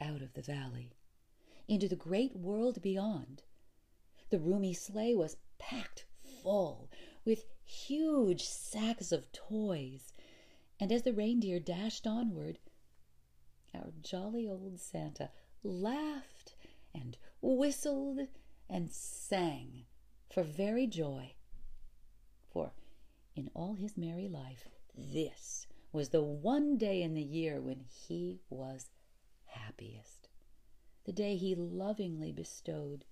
out 0.00 0.20
of 0.20 0.34
the 0.34 0.42
valley 0.42 0.92
into 1.68 1.88
the 1.88 1.96
great 1.96 2.36
world 2.36 2.82
beyond. 2.82 3.42
The 4.30 4.38
roomy 4.38 4.74
sleigh 4.74 5.14
was 5.14 5.36
packed 5.58 6.04
full 6.42 6.90
with 7.24 7.46
huge 7.64 8.44
sacks 8.44 9.10
of 9.12 9.32
toys, 9.32 10.12
and 10.78 10.92
as 10.92 11.02
the 11.02 11.12
reindeer 11.12 11.58
dashed 11.58 12.06
onward, 12.06 12.58
our 13.74 13.92
jolly 14.00 14.48
old 14.48 14.78
Santa 14.78 15.30
laughed 15.62 16.54
and 16.94 17.16
whistled 17.40 18.28
and 18.68 18.90
sang 18.90 19.86
for 20.28 20.42
very 20.42 20.86
joy. 20.86 21.34
For 22.50 22.72
in 23.36 23.50
all 23.54 23.74
his 23.74 23.96
merry 23.98 24.28
life, 24.28 24.66
this 24.96 25.66
was 25.92 26.08
the 26.08 26.22
one 26.22 26.78
day 26.78 27.02
in 27.02 27.12
the 27.12 27.22
year 27.22 27.60
when 27.60 27.80
he 27.80 28.40
was 28.48 28.90
happiest, 29.44 30.28
the 31.04 31.12
day 31.12 31.36
he 31.36 31.54
lovingly 31.54 32.32
bestowed 32.32 33.04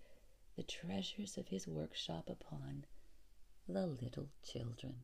the 0.56 0.62
treasures 0.62 1.36
of 1.36 1.48
his 1.48 1.68
workshop 1.68 2.30
upon 2.30 2.86
the 3.68 3.86
little 3.86 4.28
children. 4.42 5.02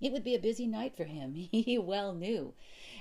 It 0.00 0.10
would 0.10 0.24
be 0.24 0.34
a 0.34 0.40
busy 0.40 0.66
night 0.66 0.96
for 0.96 1.04
him, 1.04 1.34
he 1.52 1.78
well 1.78 2.12
knew. 2.12 2.54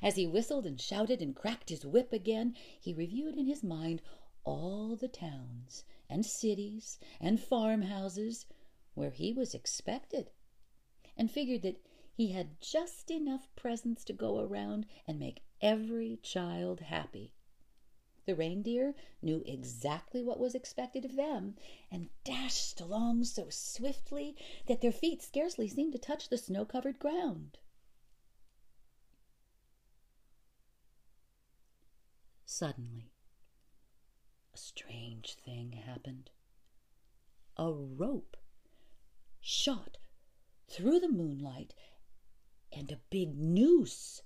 As 0.03 0.17
he 0.17 0.27
whistled 0.27 0.67
and 0.67 0.79
shouted 0.79 1.19
and 1.19 1.35
cracked 1.35 1.69
his 1.69 1.83
whip 1.83 2.13
again, 2.13 2.55
he 2.79 2.93
reviewed 2.93 3.37
in 3.37 3.47
his 3.47 3.63
mind 3.63 4.03
all 4.43 4.95
the 4.95 5.07
towns 5.07 5.83
and 6.07 6.23
cities 6.25 6.99
and 7.19 7.39
farmhouses 7.39 8.45
where 8.93 9.09
he 9.09 9.33
was 9.33 9.55
expected, 9.55 10.29
and 11.17 11.31
figured 11.31 11.61
that 11.61 11.81
he 12.13 12.31
had 12.31 12.59
just 12.61 13.09
enough 13.09 13.47
presents 13.55 14.03
to 14.05 14.13
go 14.13 14.39
around 14.39 14.85
and 15.07 15.19
make 15.19 15.43
every 15.61 16.19
child 16.21 16.81
happy. 16.81 17.33
The 18.25 18.35
reindeer 18.35 18.93
knew 19.21 19.43
exactly 19.45 20.23
what 20.23 20.39
was 20.39 20.53
expected 20.53 21.05
of 21.05 21.15
them 21.15 21.55
and 21.89 22.09
dashed 22.23 22.79
along 22.79 23.23
so 23.23 23.49
swiftly 23.49 24.35
that 24.67 24.81
their 24.81 24.91
feet 24.91 25.21
scarcely 25.21 25.67
seemed 25.67 25.93
to 25.93 25.99
touch 25.99 26.29
the 26.29 26.37
snow 26.37 26.63
covered 26.63 26.99
ground. 26.99 27.57
Suddenly, 32.45 33.11
a 34.53 34.57
strange 34.57 35.33
thing 35.33 35.71
happened. 35.71 36.29
A 37.57 37.71
rope 37.71 38.37
shot 39.39 39.97
through 40.71 40.99
the 40.99 41.09
moonlight, 41.09 41.73
and 42.71 42.91
a 42.91 42.99
big 43.09 43.37
noose 43.37 44.21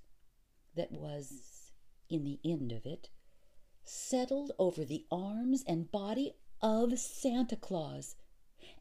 that 0.76 0.92
was 0.92 1.72
in 2.10 2.24
the 2.24 2.40
end 2.46 2.72
of 2.72 2.86
it 2.86 3.10
settled 3.84 4.52
over 4.60 4.86
the 4.86 5.06
arms 5.12 5.64
and 5.68 5.92
body 5.92 6.34
of 6.62 6.98
Santa 7.00 7.56
Claus 7.56 8.16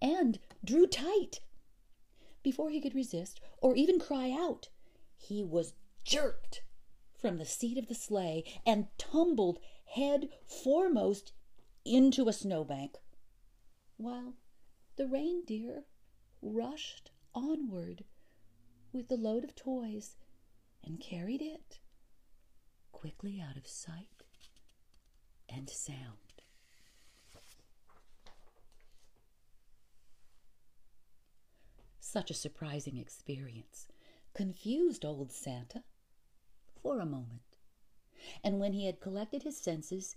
and 0.01 0.39
drew 0.65 0.87
tight. 0.87 1.41
Before 2.43 2.71
he 2.71 2.81
could 2.81 2.95
resist 2.95 3.41
or 3.63 3.75
even 3.75 3.99
cry 3.99 4.31
out, 4.31 4.69
he 5.17 5.43
was 5.43 5.75
jerked 6.05 6.63
from 7.19 7.39
the 7.39 7.47
seat 7.47 7.79
of 7.79 7.89
the 7.89 7.95
sleigh 7.95 8.45
and 8.67 8.89
tumbled 8.99 9.59
head 9.95 10.29
foremost 10.47 11.33
into 11.85 12.29
a 12.29 12.33
snowbank, 12.33 12.97
while 13.97 14.35
the 14.97 15.07
reindeer 15.07 15.85
rushed 16.43 17.11
onward 17.35 18.05
with 18.93 19.09
the 19.09 19.17
load 19.17 19.45
of 19.45 19.55
toys 19.55 20.17
and 20.85 21.01
carried 21.01 21.43
it 21.43 21.79
quickly 22.93 23.41
out 23.41 23.57
of 23.57 23.67
sight 23.67 24.23
and 25.49 25.69
sound. 25.69 26.19
Such 32.01 32.31
a 32.31 32.35
surprising 32.35 32.97
experience 32.97 33.89
confused 34.35 35.05
old 35.05 35.33
Santa 35.33 35.83
for 36.81 37.01
a 37.01 37.07
moment. 37.07 37.59
And 38.43 38.61
when 38.61 38.73
he 38.73 38.87
had 38.87 39.01
collected 39.01 39.43
his 39.43 39.57
senses, 39.57 40.17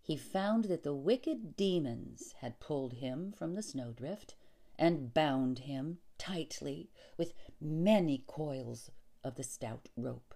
he 0.00 0.16
found 0.16 0.64
that 0.64 0.82
the 0.82 0.94
wicked 0.94 1.56
demons 1.56 2.34
had 2.38 2.58
pulled 2.58 2.94
him 2.94 3.32
from 3.32 3.54
the 3.54 3.62
snowdrift 3.62 4.34
and 4.80 5.12
bound 5.12 5.60
him 5.60 5.98
tightly 6.16 6.90
with 7.18 7.34
many 7.60 8.24
coils 8.26 8.90
of 9.22 9.36
the 9.36 9.44
stout 9.44 9.90
rope. 9.94 10.34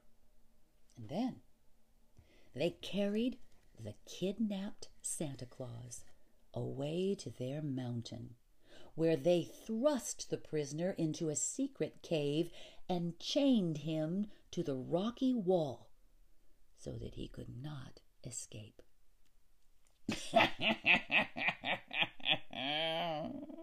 And 0.96 1.08
then 1.08 1.36
they 2.54 2.76
carried 2.82 3.38
the 3.82 3.94
kidnapped 4.06 4.88
Santa 5.00 5.46
Claus 5.46 6.04
away 6.52 7.16
to 7.18 7.30
their 7.30 7.62
mountain, 7.62 8.34
where 8.94 9.16
they 9.16 9.42
thrust 9.42 10.30
the 10.30 10.36
prisoner 10.36 10.90
into 10.90 11.30
a 11.30 11.36
secret 11.36 12.02
cave 12.02 12.50
and 12.88 13.18
chained 13.18 13.78
him 13.78 14.26
to 14.50 14.62
the 14.62 14.76
rocky 14.76 15.34
wall 15.34 15.88
so 16.78 16.92
that 16.92 17.14
he 17.14 17.28
could 17.28 17.48
not 17.60 18.00
escape. 18.24 18.82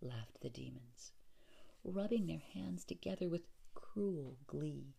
laughed 0.00 0.40
the 0.40 0.50
demons, 0.50 1.12
rubbing 1.84 2.26
their 2.26 2.42
hands 2.54 2.84
together 2.84 3.28
with 3.28 3.48
cruel 3.74 4.36
glee. 4.46 4.94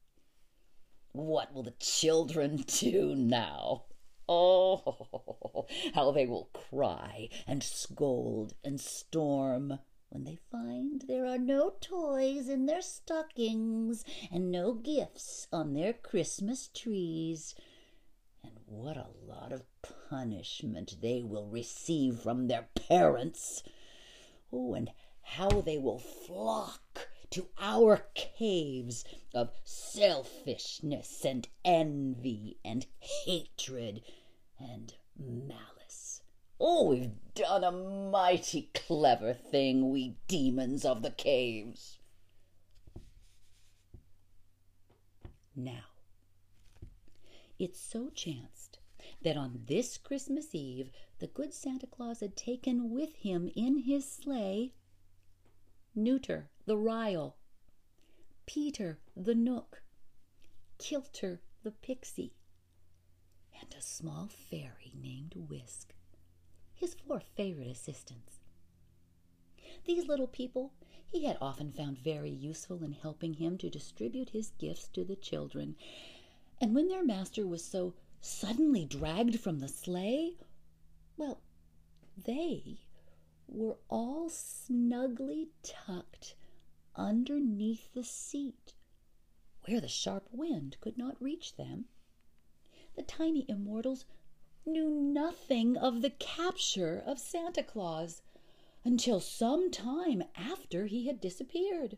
What 1.11 1.53
will 1.53 1.63
the 1.63 1.75
children 1.79 2.57
do 2.67 3.15
now? 3.15 3.85
Oh, 4.27 5.65
how 5.95 6.11
they 6.11 6.27
will 6.27 6.49
cry 6.53 7.29
and 7.47 7.63
scold 7.63 8.53
and 8.63 8.79
storm 8.79 9.79
when 10.09 10.23
they 10.23 10.37
find 10.51 11.03
there 11.07 11.25
are 11.25 11.37
no 11.37 11.73
toys 11.81 12.49
in 12.49 12.65
their 12.65 12.81
stockings 12.81 14.03
and 14.31 14.51
no 14.51 14.73
gifts 14.73 15.47
on 15.51 15.73
their 15.73 15.93
Christmas 15.93 16.67
trees. 16.67 17.55
And 18.43 18.53
what 18.65 18.97
a 18.97 19.07
lot 19.27 19.51
of 19.51 19.65
punishment 20.09 20.97
they 21.01 21.21
will 21.23 21.47
receive 21.47 22.19
from 22.19 22.47
their 22.47 22.69
parents. 22.75 23.63
Oh, 24.51 24.73
and 24.73 24.91
how 25.21 25.61
they 25.61 25.77
will 25.77 25.99
flock 25.99 27.09
to 27.31 27.47
our 27.59 28.05
caves 28.15 29.05
of 29.33 29.51
selfishness 29.63 31.23
and 31.23 31.47
envy 31.63 32.57
and 32.65 32.85
hatred 32.99 34.01
and 34.59 34.93
malice. 35.17 36.21
Oh, 36.59 36.89
we've 36.89 37.11
done 37.35 37.63
a 37.63 37.71
mighty 37.71 38.69
clever 38.73 39.33
thing, 39.33 39.91
we 39.91 40.17
demons 40.27 40.83
of 40.83 41.03
the 41.03 41.11
caves. 41.11 41.99
Now, 45.55 45.85
it 47.57 47.75
so 47.75 48.09
chanced 48.09 48.58
that 49.21 49.37
on 49.37 49.63
this 49.67 49.97
Christmas 49.97 50.53
Eve 50.53 50.91
the 51.19 51.27
good 51.27 51.53
Santa 51.53 51.87
Claus 51.87 52.21
had 52.21 52.35
taken 52.35 52.91
with 52.91 53.15
him 53.15 53.49
in 53.55 53.79
his 53.79 54.09
sleigh 54.09 54.73
Nooter 55.95 56.49
the 56.65 56.77
Ryl, 56.77 57.35
Peter 58.45 58.99
the 59.15 59.35
Knook, 59.35 59.83
Kilter 60.77 61.41
the 61.63 61.71
Pixie, 61.71 62.33
and 63.59 63.73
a 63.77 63.81
small 63.81 64.27
fairy 64.27 64.93
named 64.95 65.33
Wisk, 65.35 65.93
his 66.73 66.93
four 66.93 67.19
favorite 67.19 67.67
assistants. 67.67 68.39
These 69.85 70.07
little 70.07 70.27
people 70.27 70.73
he 71.05 71.25
had 71.25 71.37
often 71.41 71.71
found 71.71 71.97
very 71.97 72.29
useful 72.29 72.83
in 72.83 72.93
helping 72.93 73.33
him 73.33 73.57
to 73.57 73.69
distribute 73.69 74.29
his 74.29 74.51
gifts 74.51 74.87
to 74.89 75.03
the 75.03 75.15
children, 75.15 75.75
and 76.61 76.73
when 76.75 76.87
their 76.87 77.03
master 77.03 77.47
was 77.47 77.65
so 77.65 77.93
suddenly 78.21 78.85
dragged 78.85 79.39
from 79.39 79.59
the 79.59 79.67
sleigh, 79.67 80.37
well, 81.17 81.41
they 82.17 82.81
were 83.47 83.77
all 83.89 84.29
snugly 84.29 85.49
tucked 85.63 86.35
underneath 86.95 87.93
the 87.93 88.03
seat, 88.03 88.73
where 89.65 89.81
the 89.81 89.87
sharp 89.87 90.27
wind 90.31 90.77
could 90.81 90.97
not 90.97 91.21
reach 91.21 91.55
them. 91.55 91.85
The 92.95 93.03
tiny 93.03 93.45
immortals 93.47 94.05
knew 94.65 94.89
nothing 94.89 95.77
of 95.77 96.01
the 96.01 96.09
capture 96.09 97.01
of 97.05 97.19
Santa 97.19 97.63
Claus 97.63 98.21
until 98.83 99.19
some 99.19 99.71
time 99.71 100.23
after 100.35 100.85
he 100.85 101.07
had 101.07 101.21
disappeared. 101.21 101.97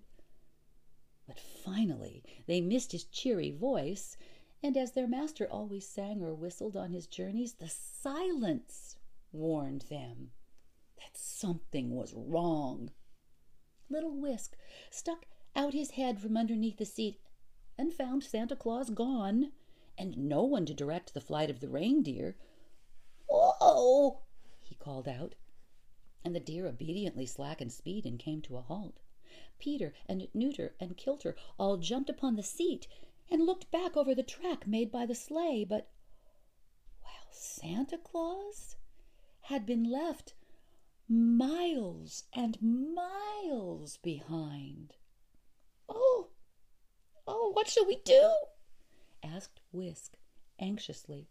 But 1.27 1.39
finally 1.39 2.23
they 2.45 2.61
missed 2.61 2.91
his 2.91 3.05
cheery 3.05 3.51
voice, 3.51 4.17
and 4.63 4.77
as 4.77 4.91
their 4.91 5.07
master 5.07 5.47
always 5.49 5.87
sang 5.87 6.21
or 6.21 6.33
whistled 6.33 6.77
on 6.77 6.91
his 6.91 7.07
journeys, 7.07 7.53
the 7.53 7.69
silence 7.69 8.97
warned 9.31 9.85
them 9.89 10.31
that 10.97 11.17
something 11.17 11.91
was 11.91 12.13
wrong. 12.13 12.91
Little 13.89 14.15
Wisk 14.15 14.55
stuck 14.89 15.25
out 15.55 15.73
his 15.73 15.91
head 15.91 16.19
from 16.19 16.37
underneath 16.37 16.77
the 16.77 16.85
seat 16.85 17.19
and 17.77 17.93
found 17.93 18.23
Santa 18.23 18.55
Claus 18.55 18.89
gone, 18.89 19.51
and 19.97 20.17
no 20.17 20.43
one 20.43 20.65
to 20.65 20.73
direct 20.73 21.13
the 21.13 21.21
flight 21.21 21.49
of 21.49 21.59
the 21.59 21.69
reindeer. 21.69 22.37
Whoa! 23.27 24.21
he 24.61 24.75
called 24.75 25.07
out, 25.07 25.35
and 26.23 26.35
the 26.35 26.39
deer 26.39 26.67
obediently 26.67 27.25
slackened 27.25 27.73
speed 27.73 28.05
and 28.05 28.19
came 28.19 28.41
to 28.43 28.57
a 28.57 28.61
halt. 28.61 28.99
Peter 29.59 29.93
and 30.07 30.27
Nooter 30.33 30.73
and 30.79 30.97
Kilter 30.97 31.35
all 31.57 31.77
jumped 31.77 32.09
upon 32.09 32.35
the 32.35 32.43
seat 32.43 32.87
and 33.31 33.45
looked 33.45 33.71
back 33.71 33.95
over 33.95 34.13
the 34.13 34.21
track 34.21 34.67
made 34.67 34.91
by 34.91 35.05
the 35.05 35.15
sleigh, 35.15 35.63
but 35.63 35.89
while 37.01 37.31
Santa 37.31 37.97
Claus 37.97 38.75
had 39.43 39.65
been 39.65 39.89
left 39.89 40.35
miles 41.07 42.25
and 42.33 42.61
miles 42.61 43.97
behind. 43.97 44.95
Oh, 45.89 46.29
oh, 47.25 47.51
what 47.53 47.69
shall 47.69 47.85
we 47.87 47.95
do? 48.03 48.33
asked 49.23 49.61
Wisk 49.71 50.17
anxiously, 50.59 51.27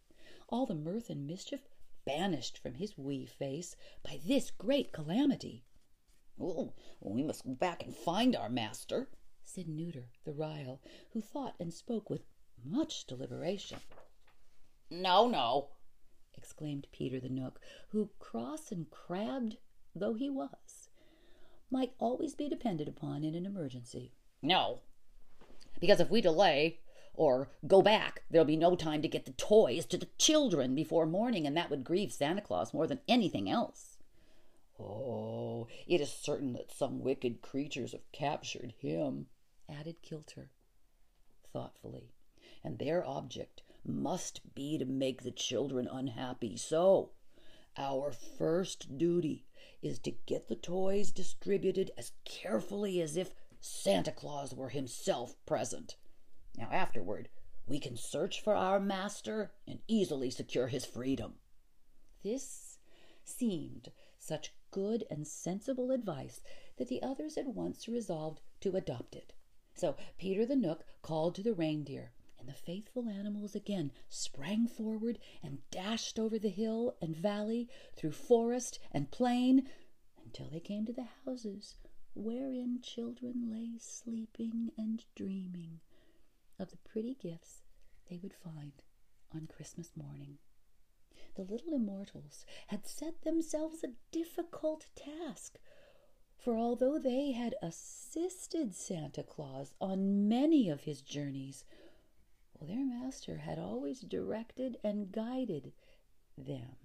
all 0.48 0.66
the 0.66 0.74
mirth 0.74 1.10
and 1.10 1.26
mischief 1.26 1.68
banished 2.04 2.58
from 2.58 2.74
his 2.74 2.98
wee 2.98 3.26
face 3.26 3.76
by 4.02 4.20
this 4.24 4.50
great 4.50 4.92
calamity. 4.92 5.64
Oh, 6.40 6.72
we 7.00 7.22
must 7.22 7.44
go 7.44 7.52
back 7.52 7.82
and 7.82 7.94
find 7.94 8.34
our 8.34 8.48
master, 8.48 9.10
said 9.52 9.66
Nooter 9.66 10.04
the 10.24 10.32
Ryl, 10.32 10.80
who 11.12 11.20
thought 11.20 11.54
and 11.58 11.74
spoke 11.74 12.08
with 12.08 12.22
much 12.64 13.06
deliberation. 13.06 13.80
No, 14.90 15.28
no, 15.28 15.70
exclaimed 16.34 16.86
Peter 16.92 17.20
the 17.20 17.28
Knook, 17.28 17.60
who, 17.88 18.10
cross 18.18 18.70
and 18.70 18.90
crabbed 18.90 19.56
though 19.94 20.14
he 20.14 20.30
was, 20.30 20.88
might 21.70 21.94
always 21.98 22.34
be 22.34 22.48
depended 22.48 22.86
upon 22.88 23.24
in 23.24 23.34
an 23.34 23.44
emergency. 23.44 24.12
No, 24.40 24.80
because 25.80 26.00
if 26.00 26.10
we 26.10 26.20
delay, 26.20 26.78
Or 27.14 27.50
go 27.66 27.82
back. 27.82 28.22
There'll 28.30 28.46
be 28.46 28.56
no 28.56 28.76
time 28.76 29.02
to 29.02 29.08
get 29.08 29.26
the 29.26 29.32
toys 29.32 29.84
to 29.86 29.98
the 29.98 30.08
children 30.16 30.74
before 30.74 31.06
morning, 31.06 31.46
and 31.46 31.56
that 31.56 31.68
would 31.70 31.84
grieve 31.84 32.12
Santa 32.12 32.40
Claus 32.40 32.72
more 32.72 32.86
than 32.86 33.00
anything 33.08 33.50
else. 33.50 33.98
Oh, 34.78 35.68
it 35.86 36.00
is 36.00 36.10
certain 36.10 36.54
that 36.54 36.72
some 36.72 37.02
wicked 37.02 37.42
creatures 37.42 37.92
have 37.92 38.10
captured 38.12 38.72
him, 38.78 39.26
added 39.70 40.02
Kilter 40.02 40.50
thoughtfully, 41.52 42.12
and 42.62 42.78
their 42.78 43.06
object 43.06 43.62
must 43.84 44.54
be 44.54 44.78
to 44.78 44.84
make 44.84 45.22
the 45.22 45.30
children 45.30 45.88
unhappy. 45.90 46.56
So, 46.56 47.10
our 47.76 48.12
first 48.12 48.98
duty 48.98 49.46
is 49.82 49.98
to 50.00 50.12
get 50.26 50.48
the 50.48 50.56
toys 50.56 51.10
distributed 51.10 51.90
as 51.96 52.12
carefully 52.24 53.00
as 53.00 53.16
if 53.16 53.32
Santa 53.60 54.12
Claus 54.12 54.54
were 54.54 54.70
himself 54.70 55.34
present. 55.46 55.96
Now, 56.56 56.68
afterward, 56.70 57.28
we 57.66 57.78
can 57.78 57.96
search 57.96 58.40
for 58.40 58.54
our 58.54 58.80
master 58.80 59.52
and 59.66 59.80
easily 59.86 60.30
secure 60.30 60.68
his 60.68 60.84
freedom. 60.84 61.34
This 62.22 62.78
seemed 63.24 63.92
such 64.18 64.52
good 64.70 65.04
and 65.10 65.26
sensible 65.26 65.90
advice 65.90 66.40
that 66.76 66.88
the 66.88 67.02
others 67.02 67.36
at 67.36 67.46
once 67.46 67.88
resolved 67.88 68.40
to 68.60 68.76
adopt 68.76 69.14
it. 69.14 69.32
So 69.80 69.96
Peter 70.18 70.44
the 70.44 70.56
Knook 70.56 70.84
called 71.00 71.34
to 71.36 71.42
the 71.42 71.54
reindeer, 71.54 72.12
and 72.38 72.46
the 72.46 72.52
faithful 72.52 73.08
animals 73.08 73.54
again 73.54 73.92
sprang 74.10 74.66
forward 74.66 75.18
and 75.42 75.62
dashed 75.70 76.18
over 76.18 76.38
the 76.38 76.50
hill 76.50 76.98
and 77.00 77.16
valley, 77.16 77.66
through 77.96 78.12
forest 78.12 78.78
and 78.92 79.10
plain, 79.10 79.70
until 80.22 80.50
they 80.50 80.60
came 80.60 80.84
to 80.84 80.92
the 80.92 81.08
houses 81.24 81.76
wherein 82.14 82.82
children 82.82 83.50
lay 83.50 83.78
sleeping 83.78 84.70
and 84.76 85.06
dreaming 85.14 85.80
of 86.58 86.70
the 86.70 86.76
pretty 86.76 87.14
gifts 87.14 87.62
they 88.10 88.18
would 88.18 88.34
find 88.34 88.82
on 89.34 89.46
Christmas 89.46 89.96
morning. 89.96 90.36
The 91.36 91.44
little 91.44 91.72
immortals 91.72 92.44
had 92.66 92.86
set 92.86 93.22
themselves 93.22 93.82
a 93.82 93.94
difficult 94.12 94.88
task, 94.94 95.58
for 96.40 96.56
although 96.56 96.98
they 96.98 97.32
had 97.32 97.54
assisted 97.62 98.74
Santa 98.74 99.22
Claus 99.22 99.74
on 99.80 100.28
many 100.28 100.70
of 100.70 100.80
his 100.82 101.02
journeys, 101.02 101.64
well, 102.54 102.68
their 102.68 102.84
master 102.84 103.38
had 103.38 103.58
always 103.58 104.00
directed 104.00 104.78
and 104.82 105.12
guided 105.12 105.72
them 106.38 106.76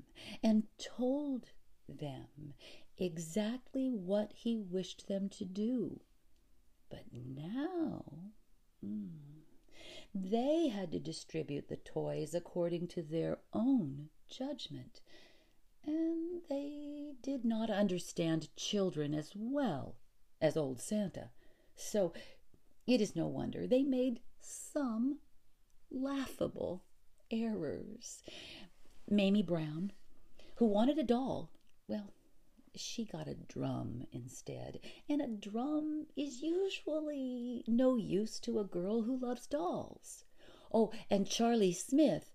and 0.43 0.63
told 0.77 1.51
them 1.87 2.53
exactly 2.97 3.89
what 3.89 4.33
he 4.33 4.57
wished 4.57 5.07
them 5.07 5.29
to 5.29 5.45
do. 5.45 6.01
But 6.89 7.05
now, 7.13 8.03
hmm, 8.81 9.07
they 10.13 10.67
had 10.67 10.91
to 10.91 10.99
distribute 10.99 11.67
the 11.67 11.77
toys 11.77 12.33
according 12.33 12.87
to 12.89 13.01
their 13.01 13.39
own 13.53 14.09
judgment, 14.29 15.01
and 15.85 16.41
they 16.49 17.13
did 17.21 17.45
not 17.45 17.69
understand 17.69 18.55
children 18.55 19.13
as 19.13 19.31
well 19.35 19.95
as 20.41 20.57
old 20.57 20.81
Santa. 20.81 21.29
So 21.75 22.13
it 22.87 23.01
is 23.01 23.15
no 23.15 23.27
wonder 23.27 23.67
they 23.67 23.83
made 23.83 24.21
some 24.39 25.19
laughable 25.91 26.83
errors. 27.31 28.21
Mamie 29.09 29.43
Brown, 29.43 29.91
who 30.55 30.65
wanted 30.65 30.97
a 30.97 31.03
doll, 31.03 31.51
well, 31.87 32.13
she 32.75 33.05
got 33.05 33.27
a 33.27 33.35
drum 33.35 34.03
instead, 34.11 34.79
and 35.07 35.21
a 35.21 35.27
drum 35.27 36.07
is 36.17 36.41
usually 36.41 37.63
no 37.67 37.95
use 37.95 38.39
to 38.41 38.59
a 38.59 38.65
girl 38.65 39.03
who 39.03 39.17
loves 39.17 39.47
dolls. 39.47 40.25
Oh, 40.73 40.91
and 41.09 41.25
Charlie 41.27 41.71
Smith, 41.71 42.33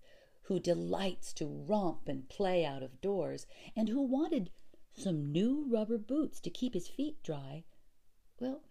who 0.51 0.59
delights 0.59 1.31
to 1.31 1.47
romp 1.47 2.09
and 2.09 2.27
play 2.27 2.65
out 2.65 2.83
of 2.83 2.99
doors, 2.99 3.47
and 3.73 3.87
who 3.87 4.01
wanted 4.01 4.51
some 4.93 5.31
new 5.31 5.65
rubber 5.71 5.97
boots 5.97 6.41
to 6.41 6.49
keep 6.49 6.73
his 6.73 6.89
feet 6.89 7.23
dry, 7.23 7.63
well, 8.37 8.61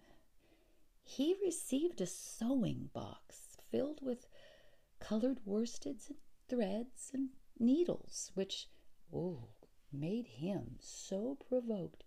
he 1.02 1.34
received 1.42 2.02
a 2.02 2.06
sewing 2.06 2.90
box 2.92 3.56
filled 3.70 3.98
with 4.02 4.28
colored 4.98 5.38
worsteds 5.46 6.10
and 6.10 6.18
threads 6.50 7.12
and 7.14 7.30
needles, 7.58 8.30
which, 8.34 8.68
oh, 9.10 9.48
made 9.90 10.26
him 10.26 10.76
so 10.80 11.38
provoked, 11.48 12.04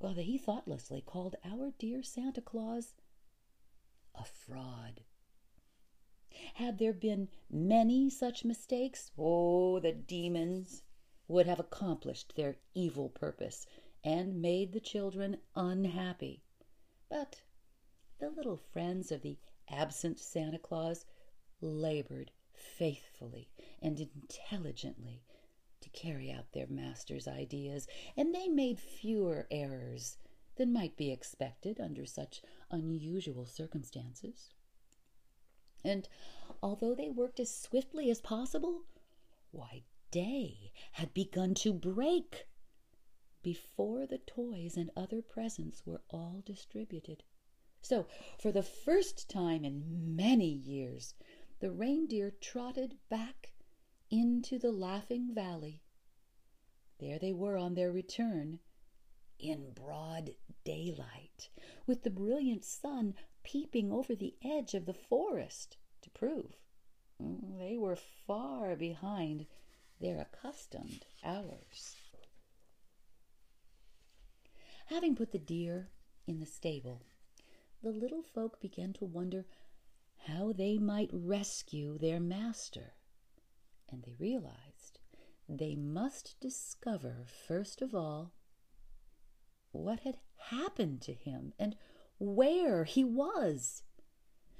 well, 0.00 0.14
that 0.14 0.22
he 0.22 0.38
thoughtlessly 0.38 1.02
called 1.02 1.36
our 1.44 1.74
dear 1.78 2.02
Santa 2.02 2.40
Claus 2.40 2.94
a 4.14 4.24
fraud. 4.24 5.02
Had 6.54 6.78
there 6.78 6.92
been 6.92 7.28
many 7.48 8.10
such 8.10 8.44
mistakes, 8.44 9.12
oh, 9.16 9.80
the 9.80 9.92
demons 9.92 10.82
would 11.26 11.46
have 11.46 11.60
accomplished 11.60 12.34
their 12.36 12.58
evil 12.74 13.08
purpose 13.08 13.66
and 14.04 14.42
made 14.42 14.72
the 14.72 14.80
children 14.80 15.38
unhappy. 15.54 16.42
But 17.08 17.42
the 18.18 18.30
little 18.30 18.56
friends 18.56 19.12
of 19.12 19.22
the 19.22 19.38
absent 19.68 20.18
Santa 20.18 20.58
Claus 20.58 21.04
labored 21.60 22.32
faithfully 22.52 23.48
and 23.80 24.00
intelligently 24.00 25.22
to 25.80 25.88
carry 25.90 26.30
out 26.30 26.52
their 26.52 26.66
master's 26.66 27.28
ideas, 27.28 27.86
and 28.16 28.34
they 28.34 28.48
made 28.48 28.80
fewer 28.80 29.46
errors 29.50 30.18
than 30.56 30.72
might 30.72 30.96
be 30.96 31.10
expected 31.10 31.80
under 31.80 32.04
such 32.04 32.42
unusual 32.70 33.46
circumstances. 33.46 34.50
And 35.88 36.08
although 36.62 36.94
they 36.94 37.08
worked 37.08 37.40
as 37.40 37.54
swiftly 37.54 38.10
as 38.10 38.20
possible, 38.20 38.84
why, 39.50 39.84
day 40.10 40.72
had 40.92 41.14
begun 41.14 41.54
to 41.54 41.72
break 41.72 42.46
before 43.42 44.06
the 44.06 44.18
toys 44.18 44.76
and 44.76 44.90
other 44.94 45.22
presents 45.22 45.86
were 45.86 46.02
all 46.10 46.42
distributed. 46.44 47.22
So, 47.80 48.06
for 48.38 48.52
the 48.52 48.62
first 48.62 49.30
time 49.30 49.64
in 49.64 50.14
many 50.14 50.48
years, 50.50 51.14
the 51.60 51.70
reindeer 51.70 52.30
trotted 52.30 52.98
back 53.08 53.54
into 54.10 54.58
the 54.58 54.72
Laughing 54.72 55.32
Valley. 55.34 55.82
There 56.98 57.18
they 57.18 57.32
were 57.32 57.56
on 57.56 57.74
their 57.74 57.92
return, 57.92 58.58
in 59.38 59.72
broad 59.72 60.34
daylight, 60.64 61.48
with 61.86 62.02
the 62.02 62.10
brilliant 62.10 62.64
sun 62.64 63.14
peeping 63.50 63.90
over 63.90 64.14
the 64.14 64.34
edge 64.44 64.74
of 64.74 64.84
the 64.84 64.92
forest 64.92 65.78
to 66.02 66.10
prove 66.10 66.58
mm, 67.22 67.58
they 67.58 67.78
were 67.78 67.96
far 67.96 68.76
behind 68.76 69.46
their 70.00 70.20
accustomed 70.20 71.06
hours. 71.24 71.96
Having 74.86 75.16
put 75.16 75.32
the 75.32 75.38
deer 75.38 75.88
in 76.26 76.40
the 76.40 76.46
stable, 76.46 77.02
the 77.82 77.90
little 77.90 78.22
folk 78.22 78.60
began 78.60 78.92
to 78.92 79.06
wonder 79.06 79.46
how 80.26 80.52
they 80.52 80.76
might 80.76 81.10
rescue 81.12 81.96
their 81.96 82.20
master 82.20 82.92
and 83.90 84.02
they 84.02 84.14
realized 84.18 84.98
they 85.48 85.74
must 85.74 86.36
discover, 86.40 87.24
first 87.46 87.80
of 87.80 87.94
all, 87.94 88.32
what 89.72 90.00
had 90.00 90.18
happened 90.50 91.00
to 91.00 91.14
him 91.14 91.54
and 91.58 91.76
where 92.18 92.84
he 92.84 93.04
was. 93.04 93.82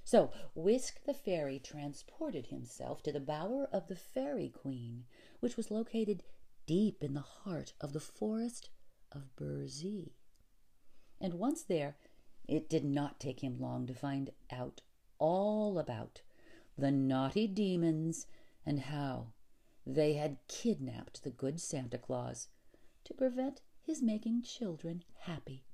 So 0.05 0.33
Wisk 0.55 1.05
the 1.05 1.15
fairy 1.15 1.59
transported 1.59 2.47
himself 2.47 3.03
to 3.03 3.13
the 3.13 3.21
bower 3.21 3.69
of 3.73 3.89
the 3.89 3.97
Fairy 3.97 4.49
Queen, 4.49 5.05
which 5.41 5.57
was 5.57 5.71
located 5.71 6.23
deep 6.67 7.05
in 7.05 7.15
the 7.15 7.21
heart 7.21 7.73
of 7.81 7.93
the 7.93 8.01
forest 8.01 8.71
of 9.13 9.35
Burzee. 9.37 10.13
And 11.21 11.35
once 11.35 11.63
there, 11.63 11.97
it 12.47 12.69
did 12.71 12.85
not 12.85 13.21
take 13.21 13.41
him 13.41 13.61
long 13.61 13.87
to 13.87 13.95
find 13.95 14.31
out 14.51 14.81
all 15.19 15.79
about 15.79 16.23
the 16.77 16.91
naughty 16.91 17.47
demons 17.47 18.27
and 18.65 18.81
how 18.81 19.33
they 19.87 20.15
had 20.15 20.39
kidnapped 20.49 21.23
the 21.23 21.31
good 21.31 21.61
Santa 21.61 21.99
Claus 21.99 22.49
to 23.05 23.15
prevent 23.15 23.63
his 23.83 24.03
making 24.03 24.43
children 24.43 25.03
happy. 25.21 25.68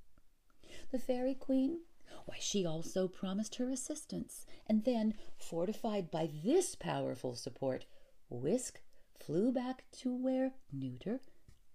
The 0.95 1.01
Fairy 1.01 1.35
Queen, 1.35 1.81
why, 2.23 2.37
she 2.39 2.65
also 2.65 3.09
promised 3.09 3.55
her 3.55 3.69
assistance, 3.69 4.45
and 4.65 4.85
then, 4.85 5.15
fortified 5.35 6.09
by 6.09 6.29
this 6.41 6.73
powerful 6.73 7.35
support, 7.35 7.85
Wisk 8.29 8.79
flew 9.13 9.51
back 9.51 9.83
to 9.97 10.15
where 10.15 10.53
Nooter 10.73 11.19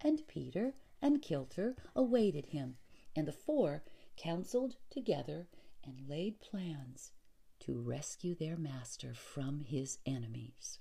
and 0.01 0.27
Peter 0.27 0.73
and 1.03 1.21
Kilter 1.21 1.77
awaited 1.95 2.47
him, 2.47 2.79
and 3.15 3.29
the 3.29 3.33
four 3.33 3.83
counseled 4.17 4.77
together 4.89 5.49
and 5.85 6.09
laid 6.09 6.41
plans 6.41 7.13
to 7.59 7.79
rescue 7.79 8.35
their 8.35 8.57
master 8.57 9.13
from 9.13 9.61
his 9.61 9.99
enemies. 10.07 10.79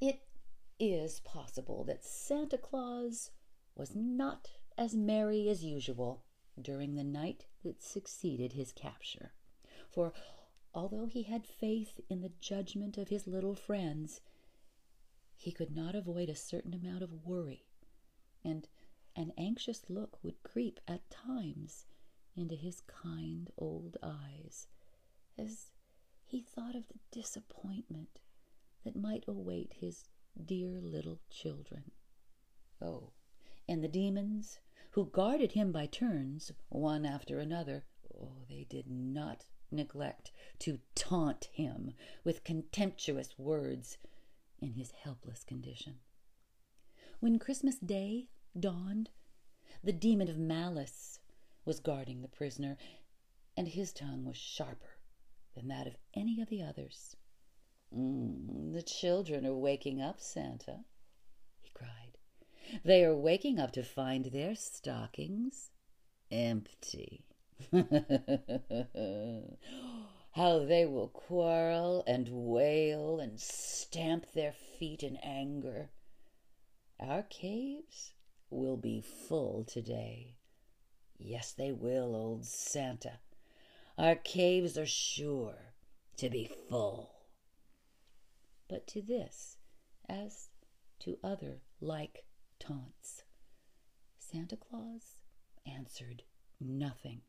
It 0.00 0.22
is 0.80 1.20
possible 1.20 1.84
that 1.84 2.06
Santa 2.06 2.56
Claus 2.56 3.32
was 3.76 3.94
not 3.94 4.48
as 4.76 4.94
merry 4.94 5.48
as 5.48 5.64
usual 5.64 6.24
during 6.60 6.94
the 6.94 7.04
night 7.04 7.46
that 7.62 7.82
succeeded 7.82 8.52
his 8.52 8.72
capture. 8.72 9.32
For 9.90 10.12
although 10.74 11.06
he 11.06 11.22
had 11.22 11.46
faith 11.46 12.00
in 12.08 12.20
the 12.20 12.32
judgment 12.40 12.98
of 12.98 13.08
his 13.08 13.26
little 13.26 13.54
friends, 13.54 14.20
he 15.36 15.52
could 15.52 15.74
not 15.74 15.94
avoid 15.94 16.28
a 16.28 16.34
certain 16.34 16.74
amount 16.74 17.02
of 17.02 17.26
worry, 17.26 17.66
and 18.44 18.68
an 19.16 19.32
anxious 19.38 19.88
look 19.88 20.18
would 20.22 20.42
creep 20.42 20.80
at 20.88 21.08
times 21.10 21.86
into 22.36 22.56
his 22.56 22.80
kind 22.80 23.50
old 23.56 23.96
eyes 24.02 24.66
as 25.38 25.70
he 26.24 26.40
thought 26.40 26.74
of 26.74 26.88
the 26.88 26.98
disappointment 27.12 28.18
that 28.84 28.96
might 28.96 29.24
await 29.28 29.74
his 29.74 30.08
dear 30.44 30.80
little 30.80 31.20
children. 31.30 31.92
Oh, 32.80 33.12
and 33.68 33.82
the 33.82 33.88
demons, 33.88 34.58
who 34.94 35.06
guarded 35.06 35.52
him 35.52 35.72
by 35.72 35.86
turns, 35.86 36.52
one 36.68 37.04
after 37.04 37.40
another, 37.40 37.84
oh, 38.16 38.30
they 38.48 38.64
did 38.70 38.88
not 38.88 39.44
neglect 39.68 40.30
to 40.60 40.78
taunt 40.94 41.48
him 41.52 41.92
with 42.22 42.44
contemptuous 42.44 43.36
words 43.36 43.98
in 44.60 44.74
his 44.74 44.92
helpless 44.92 45.42
condition. 45.42 45.96
When 47.18 47.40
Christmas 47.40 47.76
Day 47.76 48.28
dawned, 48.58 49.10
the 49.82 49.92
demon 49.92 50.28
of 50.28 50.38
malice 50.38 51.18
was 51.64 51.80
guarding 51.80 52.22
the 52.22 52.28
prisoner, 52.28 52.76
and 53.56 53.66
his 53.66 53.92
tongue 53.92 54.24
was 54.24 54.36
sharper 54.36 55.00
than 55.56 55.66
that 55.66 55.88
of 55.88 55.96
any 56.14 56.40
of 56.40 56.48
the 56.48 56.62
others. 56.62 57.16
Mm, 57.92 58.72
the 58.72 58.82
children 58.82 59.44
are 59.44 59.56
waking 59.56 60.00
up, 60.00 60.20
Santa. 60.20 60.84
They 62.82 63.04
are 63.04 63.14
waking 63.14 63.58
up 63.60 63.72
to 63.72 63.82
find 63.82 64.24
their 64.26 64.54
stockings 64.54 65.70
empty. 66.30 67.26
How 70.32 70.58
they 70.58 70.84
will 70.84 71.08
quarrel 71.08 72.02
and 72.06 72.28
wail 72.30 73.20
and 73.20 73.38
stamp 73.38 74.32
their 74.32 74.52
feet 74.52 75.02
in 75.02 75.16
anger. 75.16 75.90
Our 76.98 77.22
caves 77.22 78.14
will 78.50 78.76
be 78.76 79.00
full 79.00 79.64
today. 79.64 80.36
Yes, 81.18 81.52
they 81.52 81.70
will, 81.70 82.16
old 82.16 82.44
Santa. 82.44 83.20
Our 83.96 84.16
caves 84.16 84.76
are 84.76 84.86
sure 84.86 85.74
to 86.16 86.28
be 86.28 86.50
full. 86.68 87.14
But 88.68 88.86
to 88.88 89.02
this, 89.02 89.58
as 90.08 90.48
to 91.00 91.18
other 91.22 91.60
like 91.80 92.24
taunts, 92.66 93.24
Santa 94.18 94.56
Claus 94.56 95.18
answered 95.66 96.22
nothing. 96.58 97.20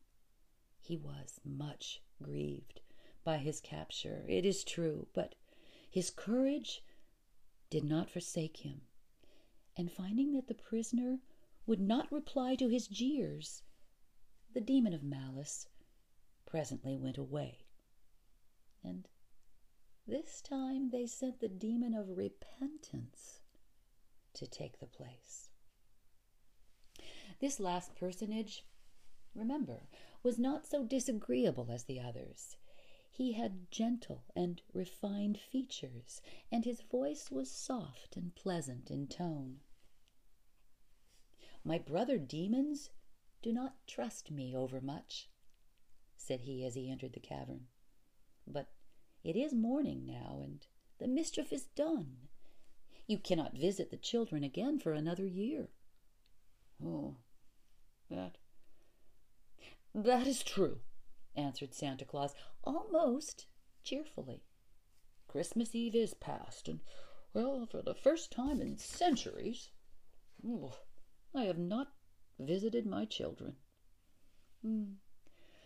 He 0.80 0.96
was 0.96 1.42
much 1.44 2.02
grieved 2.22 2.80
by 3.26 3.40
his 3.40 3.60
capture, 3.60 4.24
it 4.30 4.46
is 4.46 4.64
true, 4.64 5.08
but 5.14 5.36
his 5.90 6.10
courage 6.10 6.84
did 7.70 7.84
not 7.84 8.10
forsake 8.10 8.58
him, 8.58 8.82
and 9.76 9.92
finding 9.92 10.32
that 10.34 10.48
the 10.48 10.54
prisoner 10.54 11.20
would 11.66 11.82
not 11.82 12.12
reply 12.12 12.56
to 12.56 12.70
his 12.70 12.88
jeers, 12.88 13.64
the 14.54 14.62
demon 14.62 14.94
of 14.94 15.04
malice 15.04 15.68
presently 16.46 16.96
went 16.96 17.18
away. 17.18 17.66
And 18.84 19.10
this 20.08 20.42
time 20.42 20.92
they 20.92 21.08
sent 21.08 21.42
the 21.42 21.50
demon 21.50 21.94
of 21.94 22.16
repentance 22.16 23.42
to 24.36 24.48
take 24.48 24.80
the 24.80 24.88
place. 24.88 25.50
This 27.40 27.60
last 27.60 27.96
personage, 27.96 28.66
remember, 29.34 29.88
was 30.24 30.40
not 30.40 30.66
so 30.66 30.84
disagreeable 30.84 31.70
as 31.72 31.84
the 31.84 32.00
others. 32.00 32.58
He 33.10 33.34
had 33.34 33.72
gentle 33.72 34.24
and 34.36 34.62
refined 34.74 35.40
features, 35.40 36.22
and 36.52 36.66
his 36.66 36.82
voice 36.82 37.32
was 37.32 37.50
soft 37.50 38.16
and 38.16 38.36
pleasant 38.36 38.92
in 38.92 39.08
tone. 39.08 39.58
My 41.64 41.78
brother 41.78 42.18
demons 42.18 42.90
do 43.42 43.54
not 43.54 43.76
trust 43.88 44.32
me 44.32 44.56
overmuch, 44.56 45.30
said 46.18 46.42
he 46.42 46.66
as 46.66 46.76
he 46.76 46.90
entered 46.90 47.14
the 47.14 47.20
cavern. 47.20 47.68
But 48.48 48.70
it 49.24 49.36
is 49.36 49.54
morning 49.54 50.06
now, 50.06 50.42
and 50.44 50.66
the 51.00 51.08
mischief 51.08 51.52
is 51.52 51.68
done. 51.68 52.25
You 53.08 53.20
cannot 53.20 53.58
visit 53.58 53.92
the 53.92 53.98
children 53.98 54.44
again 54.44 54.80
for 54.80 54.94
another 54.94 55.26
year. 55.26 55.70
Oh, 56.84 57.18
that 58.10 58.38
that 59.94 60.28
is 60.28 60.44
true, 60.44 60.80
answered 61.36 61.74
Santa 61.74 62.04
Claus 62.04 62.34
almost 62.64 63.46
cheerfully. 63.84 64.44
Christmas 65.28 65.76
Eve 65.76 65.96
is 65.96 66.14
past, 66.14 66.68
and, 66.68 66.82
well, 67.34 67.66
for 67.66 67.82
the 67.82 67.94
first 67.94 68.32
time 68.32 68.60
in 68.60 68.78
centuries, 68.78 69.70
oh, 70.46 70.74
I 71.34 71.44
have 71.44 71.58
not 71.58 71.94
visited 72.40 72.86
my 72.86 73.06
children. 73.06 73.56
Mm. 74.66 74.96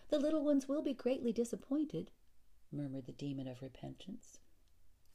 The 0.09 0.19
little 0.19 0.43
ones 0.43 0.67
will 0.67 0.81
be 0.81 0.93
greatly 0.93 1.31
disappointed, 1.31 2.11
murmured 2.71 3.05
the 3.05 3.13
demon 3.13 3.47
of 3.47 3.61
repentance, 3.61 4.39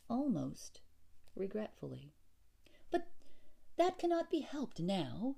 almost 0.09 0.81
regretfully. 1.35 2.13
But 2.91 3.09
that 3.77 3.99
cannot 3.99 4.31
be 4.31 4.41
helped 4.41 4.81
now, 4.81 5.37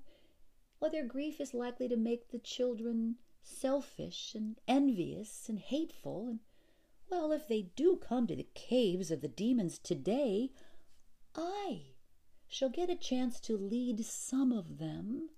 or 0.81 0.91
their 0.91 1.07
grief 1.07 1.41
is 1.41 1.55
likely 1.55 1.89
to 1.89 1.97
make 1.97 2.31
the 2.31 2.39
children 2.39 3.17
selfish 3.43 4.35
and 4.35 4.57
envious 4.67 5.49
and 5.49 5.59
hateful, 5.59 6.29
and 6.29 6.41
well, 7.09 7.31
if 7.31 7.47
they 7.47 7.63
do 7.63 7.97
come 7.97 8.27
to 8.27 8.37
the 8.37 8.49
caves 8.55 9.11
of 9.11 9.21
the 9.21 9.29
demons 9.29 9.79
today, 9.79 10.51
I 11.35 11.93
shall 12.49 12.69
get 12.69 12.91
a 12.91 12.97
chance 12.97 13.39
to 13.41 13.57
lead 13.57 14.05
some 14.05 14.53
of 14.53 14.79
them 14.79 15.31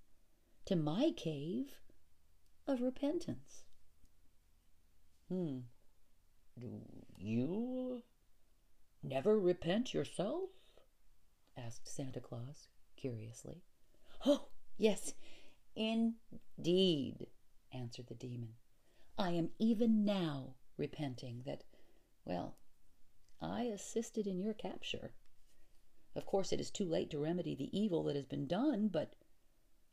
to 0.64 0.76
my 0.76 1.12
cave 1.14 1.82
of 2.66 2.80
repentance. 2.80 3.64
Hmm. 5.28 5.58
Do 6.58 6.80
you 7.16 8.02
never 9.08 9.40
repent 9.40 9.94
yourself? 9.94 10.50
asked 11.56 11.88
Santa 11.88 12.20
Claus 12.20 12.68
curiously. 12.96 13.62
Oh, 14.26 14.48
yes, 14.76 15.14
indeed, 15.74 17.28
answered 17.72 18.08
the 18.08 18.14
demon. 18.14 18.54
I 19.16 19.30
am 19.30 19.50
even 19.58 20.04
now 20.04 20.56
repenting 20.76 21.42
that, 21.46 21.64
well, 22.24 22.58
I 23.40 23.62
assisted 23.64 24.26
in 24.26 24.40
your 24.40 24.54
capture. 24.54 25.14
Of 26.14 26.26
course, 26.26 26.52
it 26.52 26.60
is 26.60 26.70
too 26.70 26.84
late 26.84 27.10
to 27.10 27.18
remedy 27.18 27.54
the 27.54 27.76
evil 27.76 28.02
that 28.04 28.16
has 28.16 28.26
been 28.26 28.46
done, 28.46 28.88
but 28.88 29.14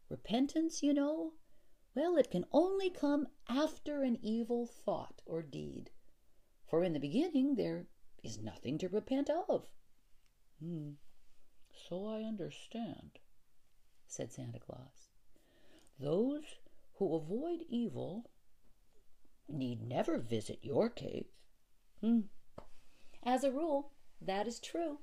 repentance, 0.10 0.84
you 0.84 0.94
know, 0.94 1.34
well, 1.96 2.18
it 2.18 2.30
can 2.30 2.46
only 2.52 2.90
come 2.90 3.28
after 3.48 4.04
an 4.04 4.18
evil 4.22 4.66
thought 4.66 5.22
or 5.26 5.42
deed. 5.42 5.92
For 6.68 6.84
in 6.84 6.94
the 6.94 7.00
beginning 7.00 7.56
there 7.56 7.88
is 8.26 8.42
nothing 8.42 8.78
to 8.80 8.90
repent 8.90 9.30
of. 9.30 9.68
Hmm, 10.60 10.92
so 11.72 12.08
I 12.08 12.24
understand, 12.24 13.20
said 14.08 14.32
Santa 14.32 14.60
Claus. 14.60 15.10
Those 16.00 16.60
who 16.96 17.16
avoid 17.16 17.66
evil 17.70 18.30
need 19.48 19.82
never 19.88 20.18
visit 20.18 20.60
your 20.64 20.90
cave. 20.90 21.26
Hmm. 22.02 22.22
As 23.24 23.44
a 23.44 23.52
rule, 23.52 23.92
that 24.22 24.48
is 24.48 24.60
true, 24.60 25.00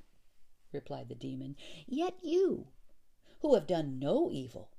replied 0.72 1.08
the 1.08 1.14
demon. 1.14 1.56
Yet 1.86 2.14
you, 2.22 2.68
who 3.40 3.54
have 3.54 3.66
done 3.66 3.98
no 3.98 4.30
evil, 4.30 4.70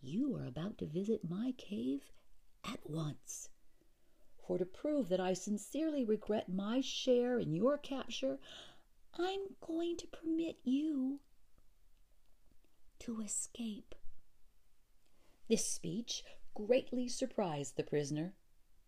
you 0.00 0.36
are 0.36 0.46
about 0.46 0.78
to 0.78 0.86
visit 0.86 1.28
my 1.28 1.54
cave 1.56 2.12
at 2.64 2.80
once. 2.88 3.48
To 4.58 4.66
prove 4.66 5.08
that 5.08 5.18
I 5.18 5.32
sincerely 5.32 6.04
regret 6.04 6.48
my 6.48 6.82
share 6.82 7.38
in 7.38 7.54
your 7.54 7.78
capture, 7.78 8.38
I'm 9.14 9.56
going 9.60 9.96
to 9.96 10.06
permit 10.06 10.58
you 10.62 11.20
to 12.98 13.22
escape. 13.22 13.94
This 15.48 15.66
speech 15.66 16.22
greatly 16.54 17.08
surprised 17.08 17.76
the 17.76 17.82
prisoner 17.82 18.34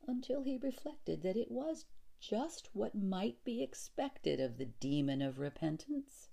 until 0.06 0.42
he 0.42 0.58
reflected 0.58 1.22
that 1.22 1.36
it 1.36 1.50
was 1.50 1.86
just 2.20 2.68
what 2.74 2.94
might 2.94 3.42
be 3.42 3.62
expected 3.62 4.40
of 4.40 4.58
the 4.58 4.66
demon 4.66 5.22
of 5.22 5.38
repentance. 5.38 6.28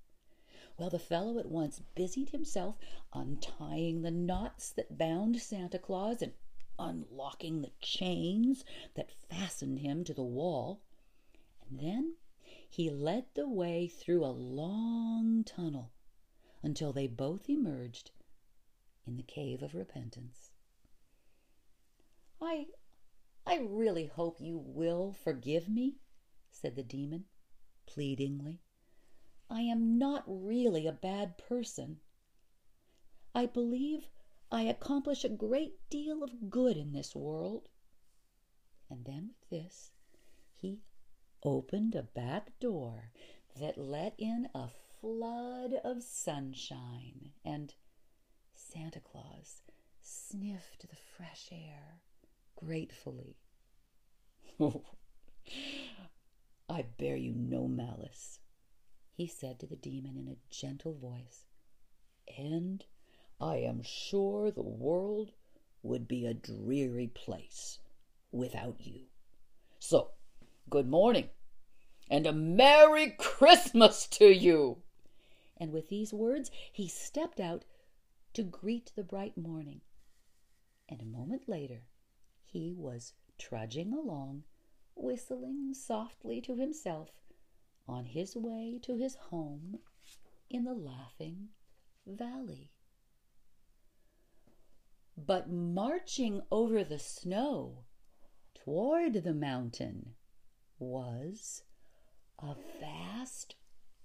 Well, 0.77 0.89
the 0.89 0.99
fellow 0.99 1.39
at 1.39 1.49
once 1.49 1.81
busied 1.95 2.29
himself 2.29 2.75
untying 3.13 4.01
the 4.01 4.11
knots 4.11 4.71
that 4.71 4.97
bound 4.97 5.41
Santa 5.41 5.79
Claus 5.79 6.21
and 6.21 6.33
unlocking 6.79 7.61
the 7.61 7.71
chains 7.81 8.63
that 8.95 9.11
fastened 9.29 9.79
him 9.79 10.03
to 10.03 10.13
the 10.13 10.23
wall. 10.23 10.81
And 11.69 11.79
then 11.79 12.15
he 12.69 12.89
led 12.89 13.25
the 13.33 13.49
way 13.49 13.87
through 13.87 14.23
a 14.23 14.27
long 14.27 15.43
tunnel 15.43 15.91
until 16.63 16.93
they 16.93 17.07
both 17.07 17.49
emerged 17.49 18.11
in 19.05 19.17
the 19.17 19.23
cave 19.23 19.61
of 19.61 19.75
repentance. 19.75 20.51
I 22.41 22.67
I 23.45 23.57
really 23.57 24.05
hope 24.05 24.39
you 24.39 24.57
will 24.57 25.13
forgive 25.13 25.67
me, 25.67 25.95
said 26.51 26.75
the 26.75 26.83
demon, 26.83 27.25
pleadingly. 27.85 28.61
I 29.49 29.61
am 29.61 29.97
not 29.97 30.23
really 30.25 30.87
a 30.87 30.93
bad 30.93 31.37
person. 31.37 31.99
I 33.33 33.47
believe 33.47 34.09
I 34.51 34.63
accomplish 34.63 35.23
a 35.23 35.29
great 35.29 35.75
deal 35.89 36.23
of 36.23 36.49
good 36.49 36.75
in 36.75 36.91
this 36.91 37.15
world. 37.15 37.69
And 38.89 39.05
then 39.05 39.29
with 39.29 39.49
this, 39.49 39.91
he 40.53 40.81
opened 41.43 41.95
a 41.95 42.03
back 42.03 42.59
door 42.59 43.11
that 43.57 43.77
let 43.77 44.13
in 44.17 44.49
a 44.53 44.67
flood 44.99 45.73
of 45.83 46.03
sunshine, 46.03 47.31
and 47.45 47.73
Santa 48.53 48.99
Claus 48.99 49.61
sniffed 50.01 50.89
the 50.89 50.95
fresh 50.95 51.47
air 51.51 52.01
gratefully. 52.55 53.37
I 56.69 56.81
bear 56.97 57.15
you 57.15 57.33
no 57.33 57.67
malice, 57.67 58.39
he 59.13 59.27
said 59.27 59.59
to 59.59 59.65
the 59.65 59.75
demon 59.75 60.17
in 60.17 60.27
a 60.27 60.37
gentle 60.53 60.93
voice, 60.93 61.45
and 62.37 62.85
I 63.41 63.55
am 63.55 63.81
sure 63.81 64.51
the 64.51 64.61
world 64.61 65.31
would 65.81 66.07
be 66.07 66.27
a 66.27 66.33
dreary 66.35 67.07
place 67.07 67.79
without 68.31 68.75
you. 68.85 69.07
So, 69.79 70.11
good 70.69 70.87
morning, 70.87 71.29
and 72.07 72.27
a 72.27 72.33
Merry 72.33 73.09
Christmas 73.17 74.05
to 74.09 74.27
you. 74.27 74.83
And 75.57 75.71
with 75.71 75.89
these 75.89 76.13
words, 76.13 76.51
he 76.71 76.87
stepped 76.87 77.39
out 77.39 77.65
to 78.33 78.43
greet 78.43 78.91
the 78.95 79.03
bright 79.03 79.35
morning. 79.35 79.81
And 80.87 81.01
a 81.01 81.05
moment 81.05 81.49
later, 81.49 81.87
he 82.45 82.75
was 82.77 83.13
trudging 83.39 83.91
along, 83.91 84.43
whistling 84.93 85.73
softly 85.73 86.41
to 86.41 86.55
himself, 86.55 87.09
on 87.87 88.05
his 88.05 88.35
way 88.35 88.79
to 88.83 88.97
his 88.97 89.15
home 89.15 89.79
in 90.47 90.63
the 90.63 90.75
Laughing 90.75 91.49
Valley. 92.05 92.69
But 95.25 95.49
marching 95.51 96.41
over 96.51 96.83
the 96.83 96.99
snow 96.99 97.85
toward 98.53 99.13
the 99.13 99.33
mountain 99.33 100.15
was 100.79 101.63
a 102.39 102.55
vast 102.79 103.55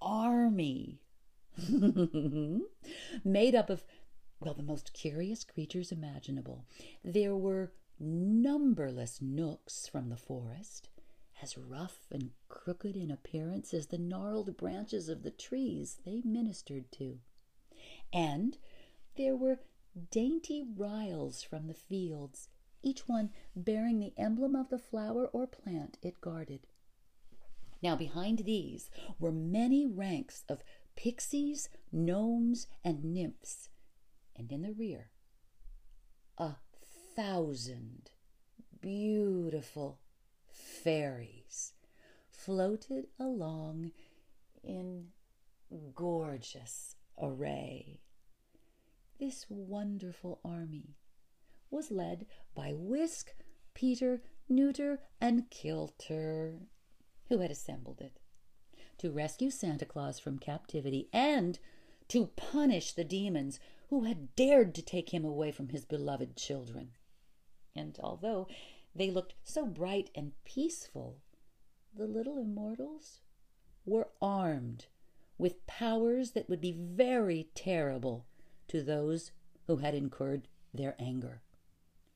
army 0.01 1.01
made 3.25 3.55
up 3.55 3.71
of, 3.71 3.85
well, 4.41 4.55
the 4.55 4.63
most 4.63 4.93
curious 4.93 5.43
creatures 5.45 5.91
imaginable. 5.91 6.67
There 7.03 7.37
were 7.37 7.73
numberless 7.99 9.23
knooks 9.23 9.89
from 9.89 10.11
the 10.11 10.17
forest, 10.17 10.91
as 11.41 11.57
rough 11.57 12.07
and 12.11 12.31
crooked 12.49 12.97
in 12.97 13.11
appearance 13.11 13.73
as 13.73 13.87
the 13.87 13.99
gnarled 13.99 14.57
branches 14.57 15.09
of 15.09 15.23
the 15.23 15.31
trees 15.31 15.99
they 16.05 16.21
ministered 16.25 16.91
to. 16.93 17.21
And 18.13 18.59
there 19.17 19.37
were 19.37 19.61
dainty 19.97 20.63
ryls 20.77 21.43
from 21.43 21.67
the 21.67 21.75
fields, 21.75 22.49
each 22.83 23.09
one 23.09 23.31
bearing 23.55 23.99
the 23.99 24.13
emblem 24.17 24.55
of 24.55 24.69
the 24.69 24.79
flower 24.79 25.27
or 25.27 25.47
plant 25.47 25.99
it 26.03 26.21
guarded. 26.21 26.67
Now, 27.83 27.97
behind 27.97 28.41
these 28.41 28.91
were 29.19 29.33
many 29.33 29.87
ranks 29.87 30.45
of 30.49 30.63
pixies, 30.97 31.69
gnomes, 31.93 32.67
and 32.85 33.05
nymphs, 33.05 33.69
and 34.35 34.51
in 34.51 34.63
the 34.63 34.73
rear, 34.73 35.11
a 36.39 36.57
thousand 37.15 38.11
beautiful 38.81 40.01
fairies 40.49 41.73
floated 42.31 43.09
along 43.19 43.93
in 44.63 45.09
gorgeous 45.95 46.97
array. 47.21 48.01
This 49.19 49.47
wonderful 49.49 50.41
army 50.45 50.95
was 51.71 51.91
led 51.91 52.27
by 52.55 52.75
Wisk, 52.75 53.35
Peter, 53.73 54.23
Nooter, 54.47 54.99
and 55.21 55.49
Kilter, 55.51 56.69
who 57.29 57.39
had 57.39 57.51
assembled 57.51 58.03
it 58.03 58.21
to 58.99 59.11
rescue 59.11 59.51
Santa 59.51 59.87
Claus 59.87 60.19
from 60.19 60.39
captivity 60.39 61.09
and 61.15 61.59
to 62.09 62.27
punish 62.37 62.93
the 62.93 63.05
demons 63.05 63.59
who 63.89 64.05
had 64.05 64.35
dared 64.37 64.75
to 64.75 64.83
take 64.83 65.11
him 65.15 65.25
away 65.25 65.51
from 65.51 65.71
his 65.71 65.87
beloved 65.87 66.37
children. 66.37 66.91
And 67.75 67.99
although 68.03 68.47
they 68.95 69.11
looked 69.11 69.35
so 69.43 69.67
bright 69.67 70.11
and 70.15 70.33
peaceful, 70.45 71.23
the 71.95 72.07
little 72.07 72.39
immortals 72.39 73.21
were 73.87 74.09
armed 74.21 74.87
with 75.39 75.67
powers 75.67 76.33
that 76.33 76.49
would 76.51 76.61
be 76.61 76.73
very 76.73 77.49
terrible 77.55 78.27
to 78.69 78.83
those 78.83 79.33
who 79.67 79.77
had 79.77 79.95
incurred 79.95 80.49
their 80.73 80.95
anger. 80.99 81.43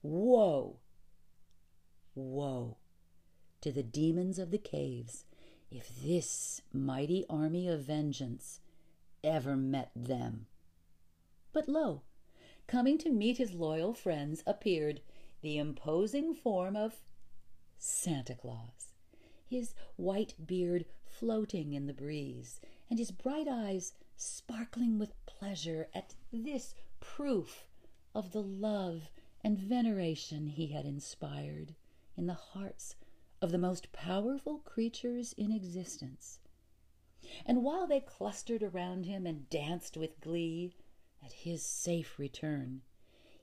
Woe! 0.02 0.78
Woe 2.14 2.76
to 3.60 3.72
the 3.72 3.82
demons 3.82 4.38
of 4.38 4.50
the 4.50 4.58
caves 4.58 5.24
if 5.70 5.88
this 6.02 6.62
mighty 6.72 7.24
army 7.28 7.68
of 7.68 7.84
vengeance 7.84 8.60
ever 9.22 9.56
met 9.56 9.90
them. 9.94 10.46
But 11.52 11.68
lo, 11.68 12.02
coming 12.66 12.98
to 12.98 13.10
meet 13.10 13.38
his 13.38 13.52
loyal 13.52 13.94
friends 13.94 14.42
appeared 14.46 15.00
the 15.42 15.58
imposing 15.58 16.34
form 16.34 16.76
of 16.76 17.02
Santa 17.78 18.34
Claus, 18.34 18.94
his 19.48 19.74
white 19.96 20.34
beard 20.46 20.84
floating 21.04 21.72
in 21.72 21.86
the 21.86 21.94
breeze, 21.94 22.60
and 22.90 22.98
his 22.98 23.12
bright 23.12 23.46
eyes 23.48 23.94
sparkling 24.16 24.98
with 24.98 25.24
pleasure 25.24 25.88
at 25.94 26.14
this 26.32 26.74
proof 26.98 27.64
of 28.14 28.32
the 28.32 28.42
love 28.42 29.08
and 29.42 29.58
veneration 29.58 30.48
he 30.48 30.66
had 30.66 30.84
inspired 30.84 31.74
in 32.16 32.26
the 32.26 32.34
hearts 32.34 32.96
of 33.40 33.52
the 33.52 33.58
most 33.58 33.92
powerful 33.92 34.58
creatures 34.58 35.32
in 35.38 35.52
existence. 35.52 36.40
And 37.46 37.62
while 37.62 37.86
they 37.86 38.00
clustered 38.00 38.62
around 38.62 39.06
him 39.06 39.26
and 39.26 39.48
danced 39.48 39.96
with 39.96 40.20
glee 40.20 40.74
at 41.24 41.32
his 41.32 41.64
safe 41.64 42.18
return, 42.18 42.82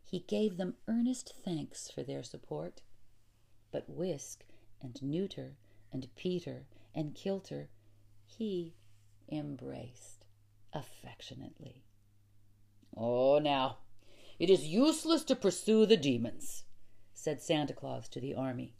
he 0.03 0.19
gave 0.19 0.57
them 0.57 0.75
earnest 0.87 1.33
thanks 1.43 1.89
for 1.89 2.03
their 2.03 2.23
support. 2.23 2.81
But 3.71 3.89
Wisk 3.89 4.45
and 4.81 5.01
Nooter 5.01 5.55
and 5.91 6.07
Peter 6.15 6.67
and 6.93 7.15
Kilter 7.15 7.69
he 8.25 8.75
embraced 9.29 10.25
affectionately. 10.73 11.83
Oh, 12.95 13.39
now, 13.39 13.77
it 14.39 14.49
is 14.49 14.65
useless 14.65 15.23
to 15.25 15.35
pursue 15.35 15.85
the 15.85 15.97
demons, 15.97 16.63
said 17.13 17.41
Santa 17.41 17.73
Claus 17.73 18.07
to 18.09 18.19
the 18.19 18.33
army. 18.33 18.75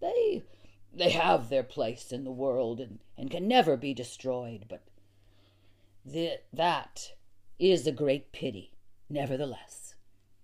They 0.00 0.42
they 0.94 1.10
have 1.10 1.48
their 1.48 1.62
place 1.62 2.12
in 2.12 2.24
the 2.24 2.30
world 2.30 2.78
and, 2.78 2.98
and 3.16 3.30
can 3.30 3.48
never 3.48 3.76
be 3.76 3.94
destroyed, 3.94 4.66
but 4.68 4.82
the, 6.04 6.40
that 6.52 7.12
is 7.58 7.86
a 7.86 7.92
great 7.92 8.32
pity, 8.32 8.74
nevertheless, 9.08 9.94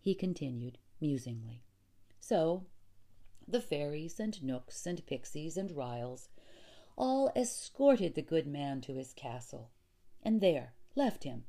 he 0.01 0.15
continued 0.15 0.79
musingly. 1.01 1.65
So 2.19 2.65
the 3.47 3.61
fairies 3.61 4.19
and 4.21 4.43
knooks 4.43 4.87
and 4.87 5.05
pixies 5.07 5.57
and 5.57 5.71
ryls 5.73 6.29
all 6.99 7.31
escorted 7.37 8.17
the 8.17 8.23
good 8.23 8.47
man 8.47 8.81
to 8.81 8.97
his 8.97 9.13
castle, 9.13 9.71
and 10.21 10.41
there 10.41 10.75
left 10.97 11.23
him 11.23 11.45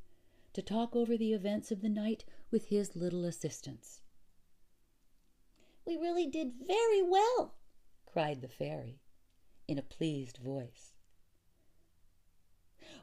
to 0.53 0.62
talk 0.62 0.95
over 0.95 1.17
the 1.17 1.33
events 1.33 1.71
of 1.71 1.81
the 1.81 1.89
night 1.89 2.23
with 2.51 2.65
his 2.65 2.95
little 2.95 3.25
assistants. 3.25 4.01
We 5.85 5.97
really 5.97 6.27
did 6.27 6.53
very 6.53 7.01
well, 7.01 7.55
cried 8.05 8.41
the 8.41 8.47
fairy 8.47 9.01
in 9.67 9.79
a 9.79 9.83
pleased 9.83 10.38
voice. 10.38 10.93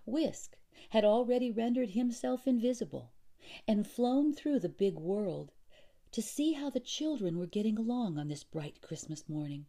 Wisk 0.04 0.56
had 0.90 1.04
already 1.04 1.50
rendered 1.50 1.90
himself 1.90 2.46
invisible 2.46 3.10
and 3.66 3.86
flown 3.86 4.32
through 4.32 4.60
the 4.60 4.68
big 4.68 4.94
world 4.94 5.50
to 6.12 6.22
see 6.22 6.52
how 6.52 6.70
the 6.70 6.78
children 6.78 7.38
were 7.38 7.46
getting 7.46 7.76
along 7.76 8.18
on 8.18 8.28
this 8.28 8.44
bright 8.44 8.80
Christmas 8.80 9.28
morning, 9.28 9.66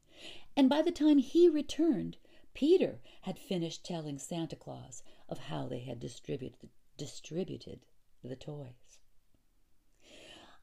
and 0.55 0.69
by 0.69 0.83
the 0.83 0.91
time 0.91 1.17
he 1.17 1.49
returned, 1.49 2.17
Peter 2.57 2.99
had 3.21 3.37
finished 3.37 3.85
telling 3.85 4.17
Santa 4.17 4.55
Claus 4.55 5.03
of 5.29 5.37
how 5.37 5.67
they 5.67 5.81
had 5.81 5.99
distributed, 5.99 6.71
distributed 6.97 7.85
the 8.23 8.35
toys. 8.35 8.97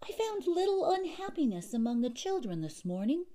I 0.02 0.10
found 0.10 0.44
little 0.44 0.90
unhappiness 0.90 1.72
among 1.72 2.00
the 2.00 2.10
children 2.10 2.62
this 2.62 2.84
morning. 2.84 3.26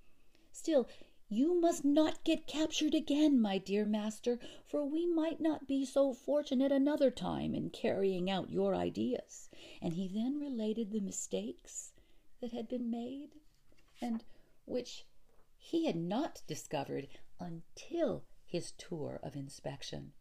Still, 0.51 0.89
you 1.29 1.53
must 1.61 1.85
not 1.85 2.25
get 2.25 2.47
captured 2.47 2.93
again, 2.93 3.39
my 3.39 3.59
dear 3.59 3.85
master, 3.85 4.39
for 4.65 4.83
we 4.83 5.05
might 5.05 5.39
not 5.39 5.65
be 5.65 5.85
so 5.85 6.11
fortunate 6.11 6.73
another 6.73 7.11
time 7.11 7.55
in 7.55 7.69
carrying 7.69 8.29
out 8.29 8.49
your 8.49 8.75
ideas. 8.75 9.49
And 9.81 9.93
he 9.93 10.09
then 10.09 10.37
related 10.37 10.91
the 10.91 10.99
mistakes 10.99 11.93
that 12.41 12.51
had 12.51 12.67
been 12.67 12.91
made 12.91 13.35
and 14.01 14.25
which 14.65 15.05
he 15.57 15.85
had 15.85 15.95
not 15.95 16.41
discovered 16.45 17.07
until 17.39 18.25
his 18.49 18.71
tour 18.71 19.19
of 19.21 19.35
inspection. 19.35 20.11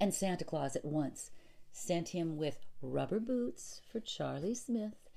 And 0.00 0.12
Santa 0.12 0.44
Claus 0.44 0.74
at 0.74 0.84
once 0.84 1.30
sent 1.72 2.08
him 2.08 2.36
with 2.36 2.66
rubber 2.82 3.20
boots 3.20 3.80
for 3.90 4.00
Charlie 4.00 4.54
Smith 4.54 5.08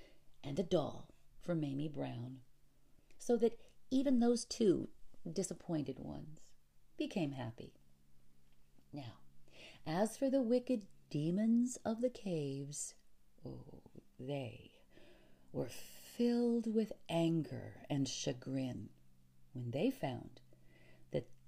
and 0.43 0.59
a 0.59 0.63
doll 0.63 1.09
for 1.41 1.55
Mamie 1.55 1.88
Brown, 1.88 2.41
so 3.17 3.36
that 3.38 3.59
even 3.89 4.19
those 4.19 4.45
two 4.45 4.89
disappointed 5.32 5.99
ones 5.99 6.39
became 6.97 7.32
happy. 7.32 7.73
Now, 8.93 9.19
as 9.88 10.15
for 10.17 10.30
the 10.30 10.41
wicked 10.41 10.86
demons 11.09 11.77
of 11.84 12.01
the 12.01 12.09
caves, 12.09 12.93
oh, 13.45 13.82
they 14.19 14.71
were 15.51 15.69
filled 15.69 16.73
with 16.73 16.91
anger 17.09 17.86
and 17.89 18.07
chagrin 18.07 18.89
when 19.53 19.71
they 19.71 19.89
found 19.89 20.41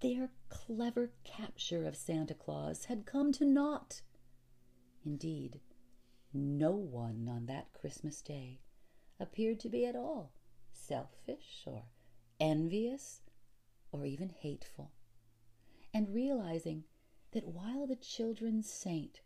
their 0.02 0.32
clever 0.50 1.12
capture 1.24 1.86
of 1.86 1.96
Santa 1.96 2.34
Claus 2.34 2.86
had 2.86 3.06
come 3.06 3.32
to 3.34 3.46
naught. 3.46 4.02
Indeed, 5.06 5.62
no 6.34 6.72
one 6.72 7.28
on 7.30 7.46
that 7.46 7.74
Christmas 7.74 8.22
day 8.22 8.62
appeared 9.20 9.60
to 9.62 9.70
be 9.70 9.86
at 9.86 9.96
all 9.96 10.32
selfish 10.74 11.64
or 11.66 11.84
envious 12.40 13.22
or 13.92 14.06
even 14.06 14.30
hateful. 14.30 14.92
And 15.94 16.14
realizing 16.14 16.86
that 17.34 17.48
while 17.48 17.86
the 17.86 17.96
children's 17.96 18.72
saint 18.72 19.22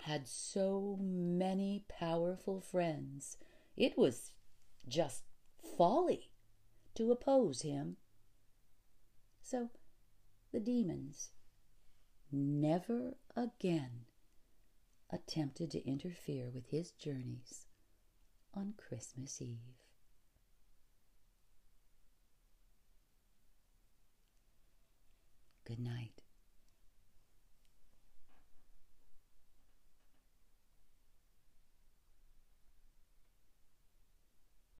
had 0.00 0.26
so 0.26 0.98
many 1.00 1.84
powerful 1.88 2.60
friends, 2.60 3.36
it 3.76 3.98
was 3.98 4.32
just 4.88 5.24
folly 5.76 6.30
to 6.94 7.12
oppose 7.12 7.62
him. 7.62 7.96
So 9.42 9.70
the 10.52 10.60
demons 10.60 11.30
never 12.30 13.16
again 13.36 14.06
attempted 15.10 15.70
to 15.72 15.86
interfere 15.86 16.50
with 16.50 16.66
his 16.68 16.92
journeys 16.92 17.66
on 18.54 18.74
Christmas 18.78 19.42
Eve. 19.42 19.58
Good 25.66 25.80
night. 25.80 26.21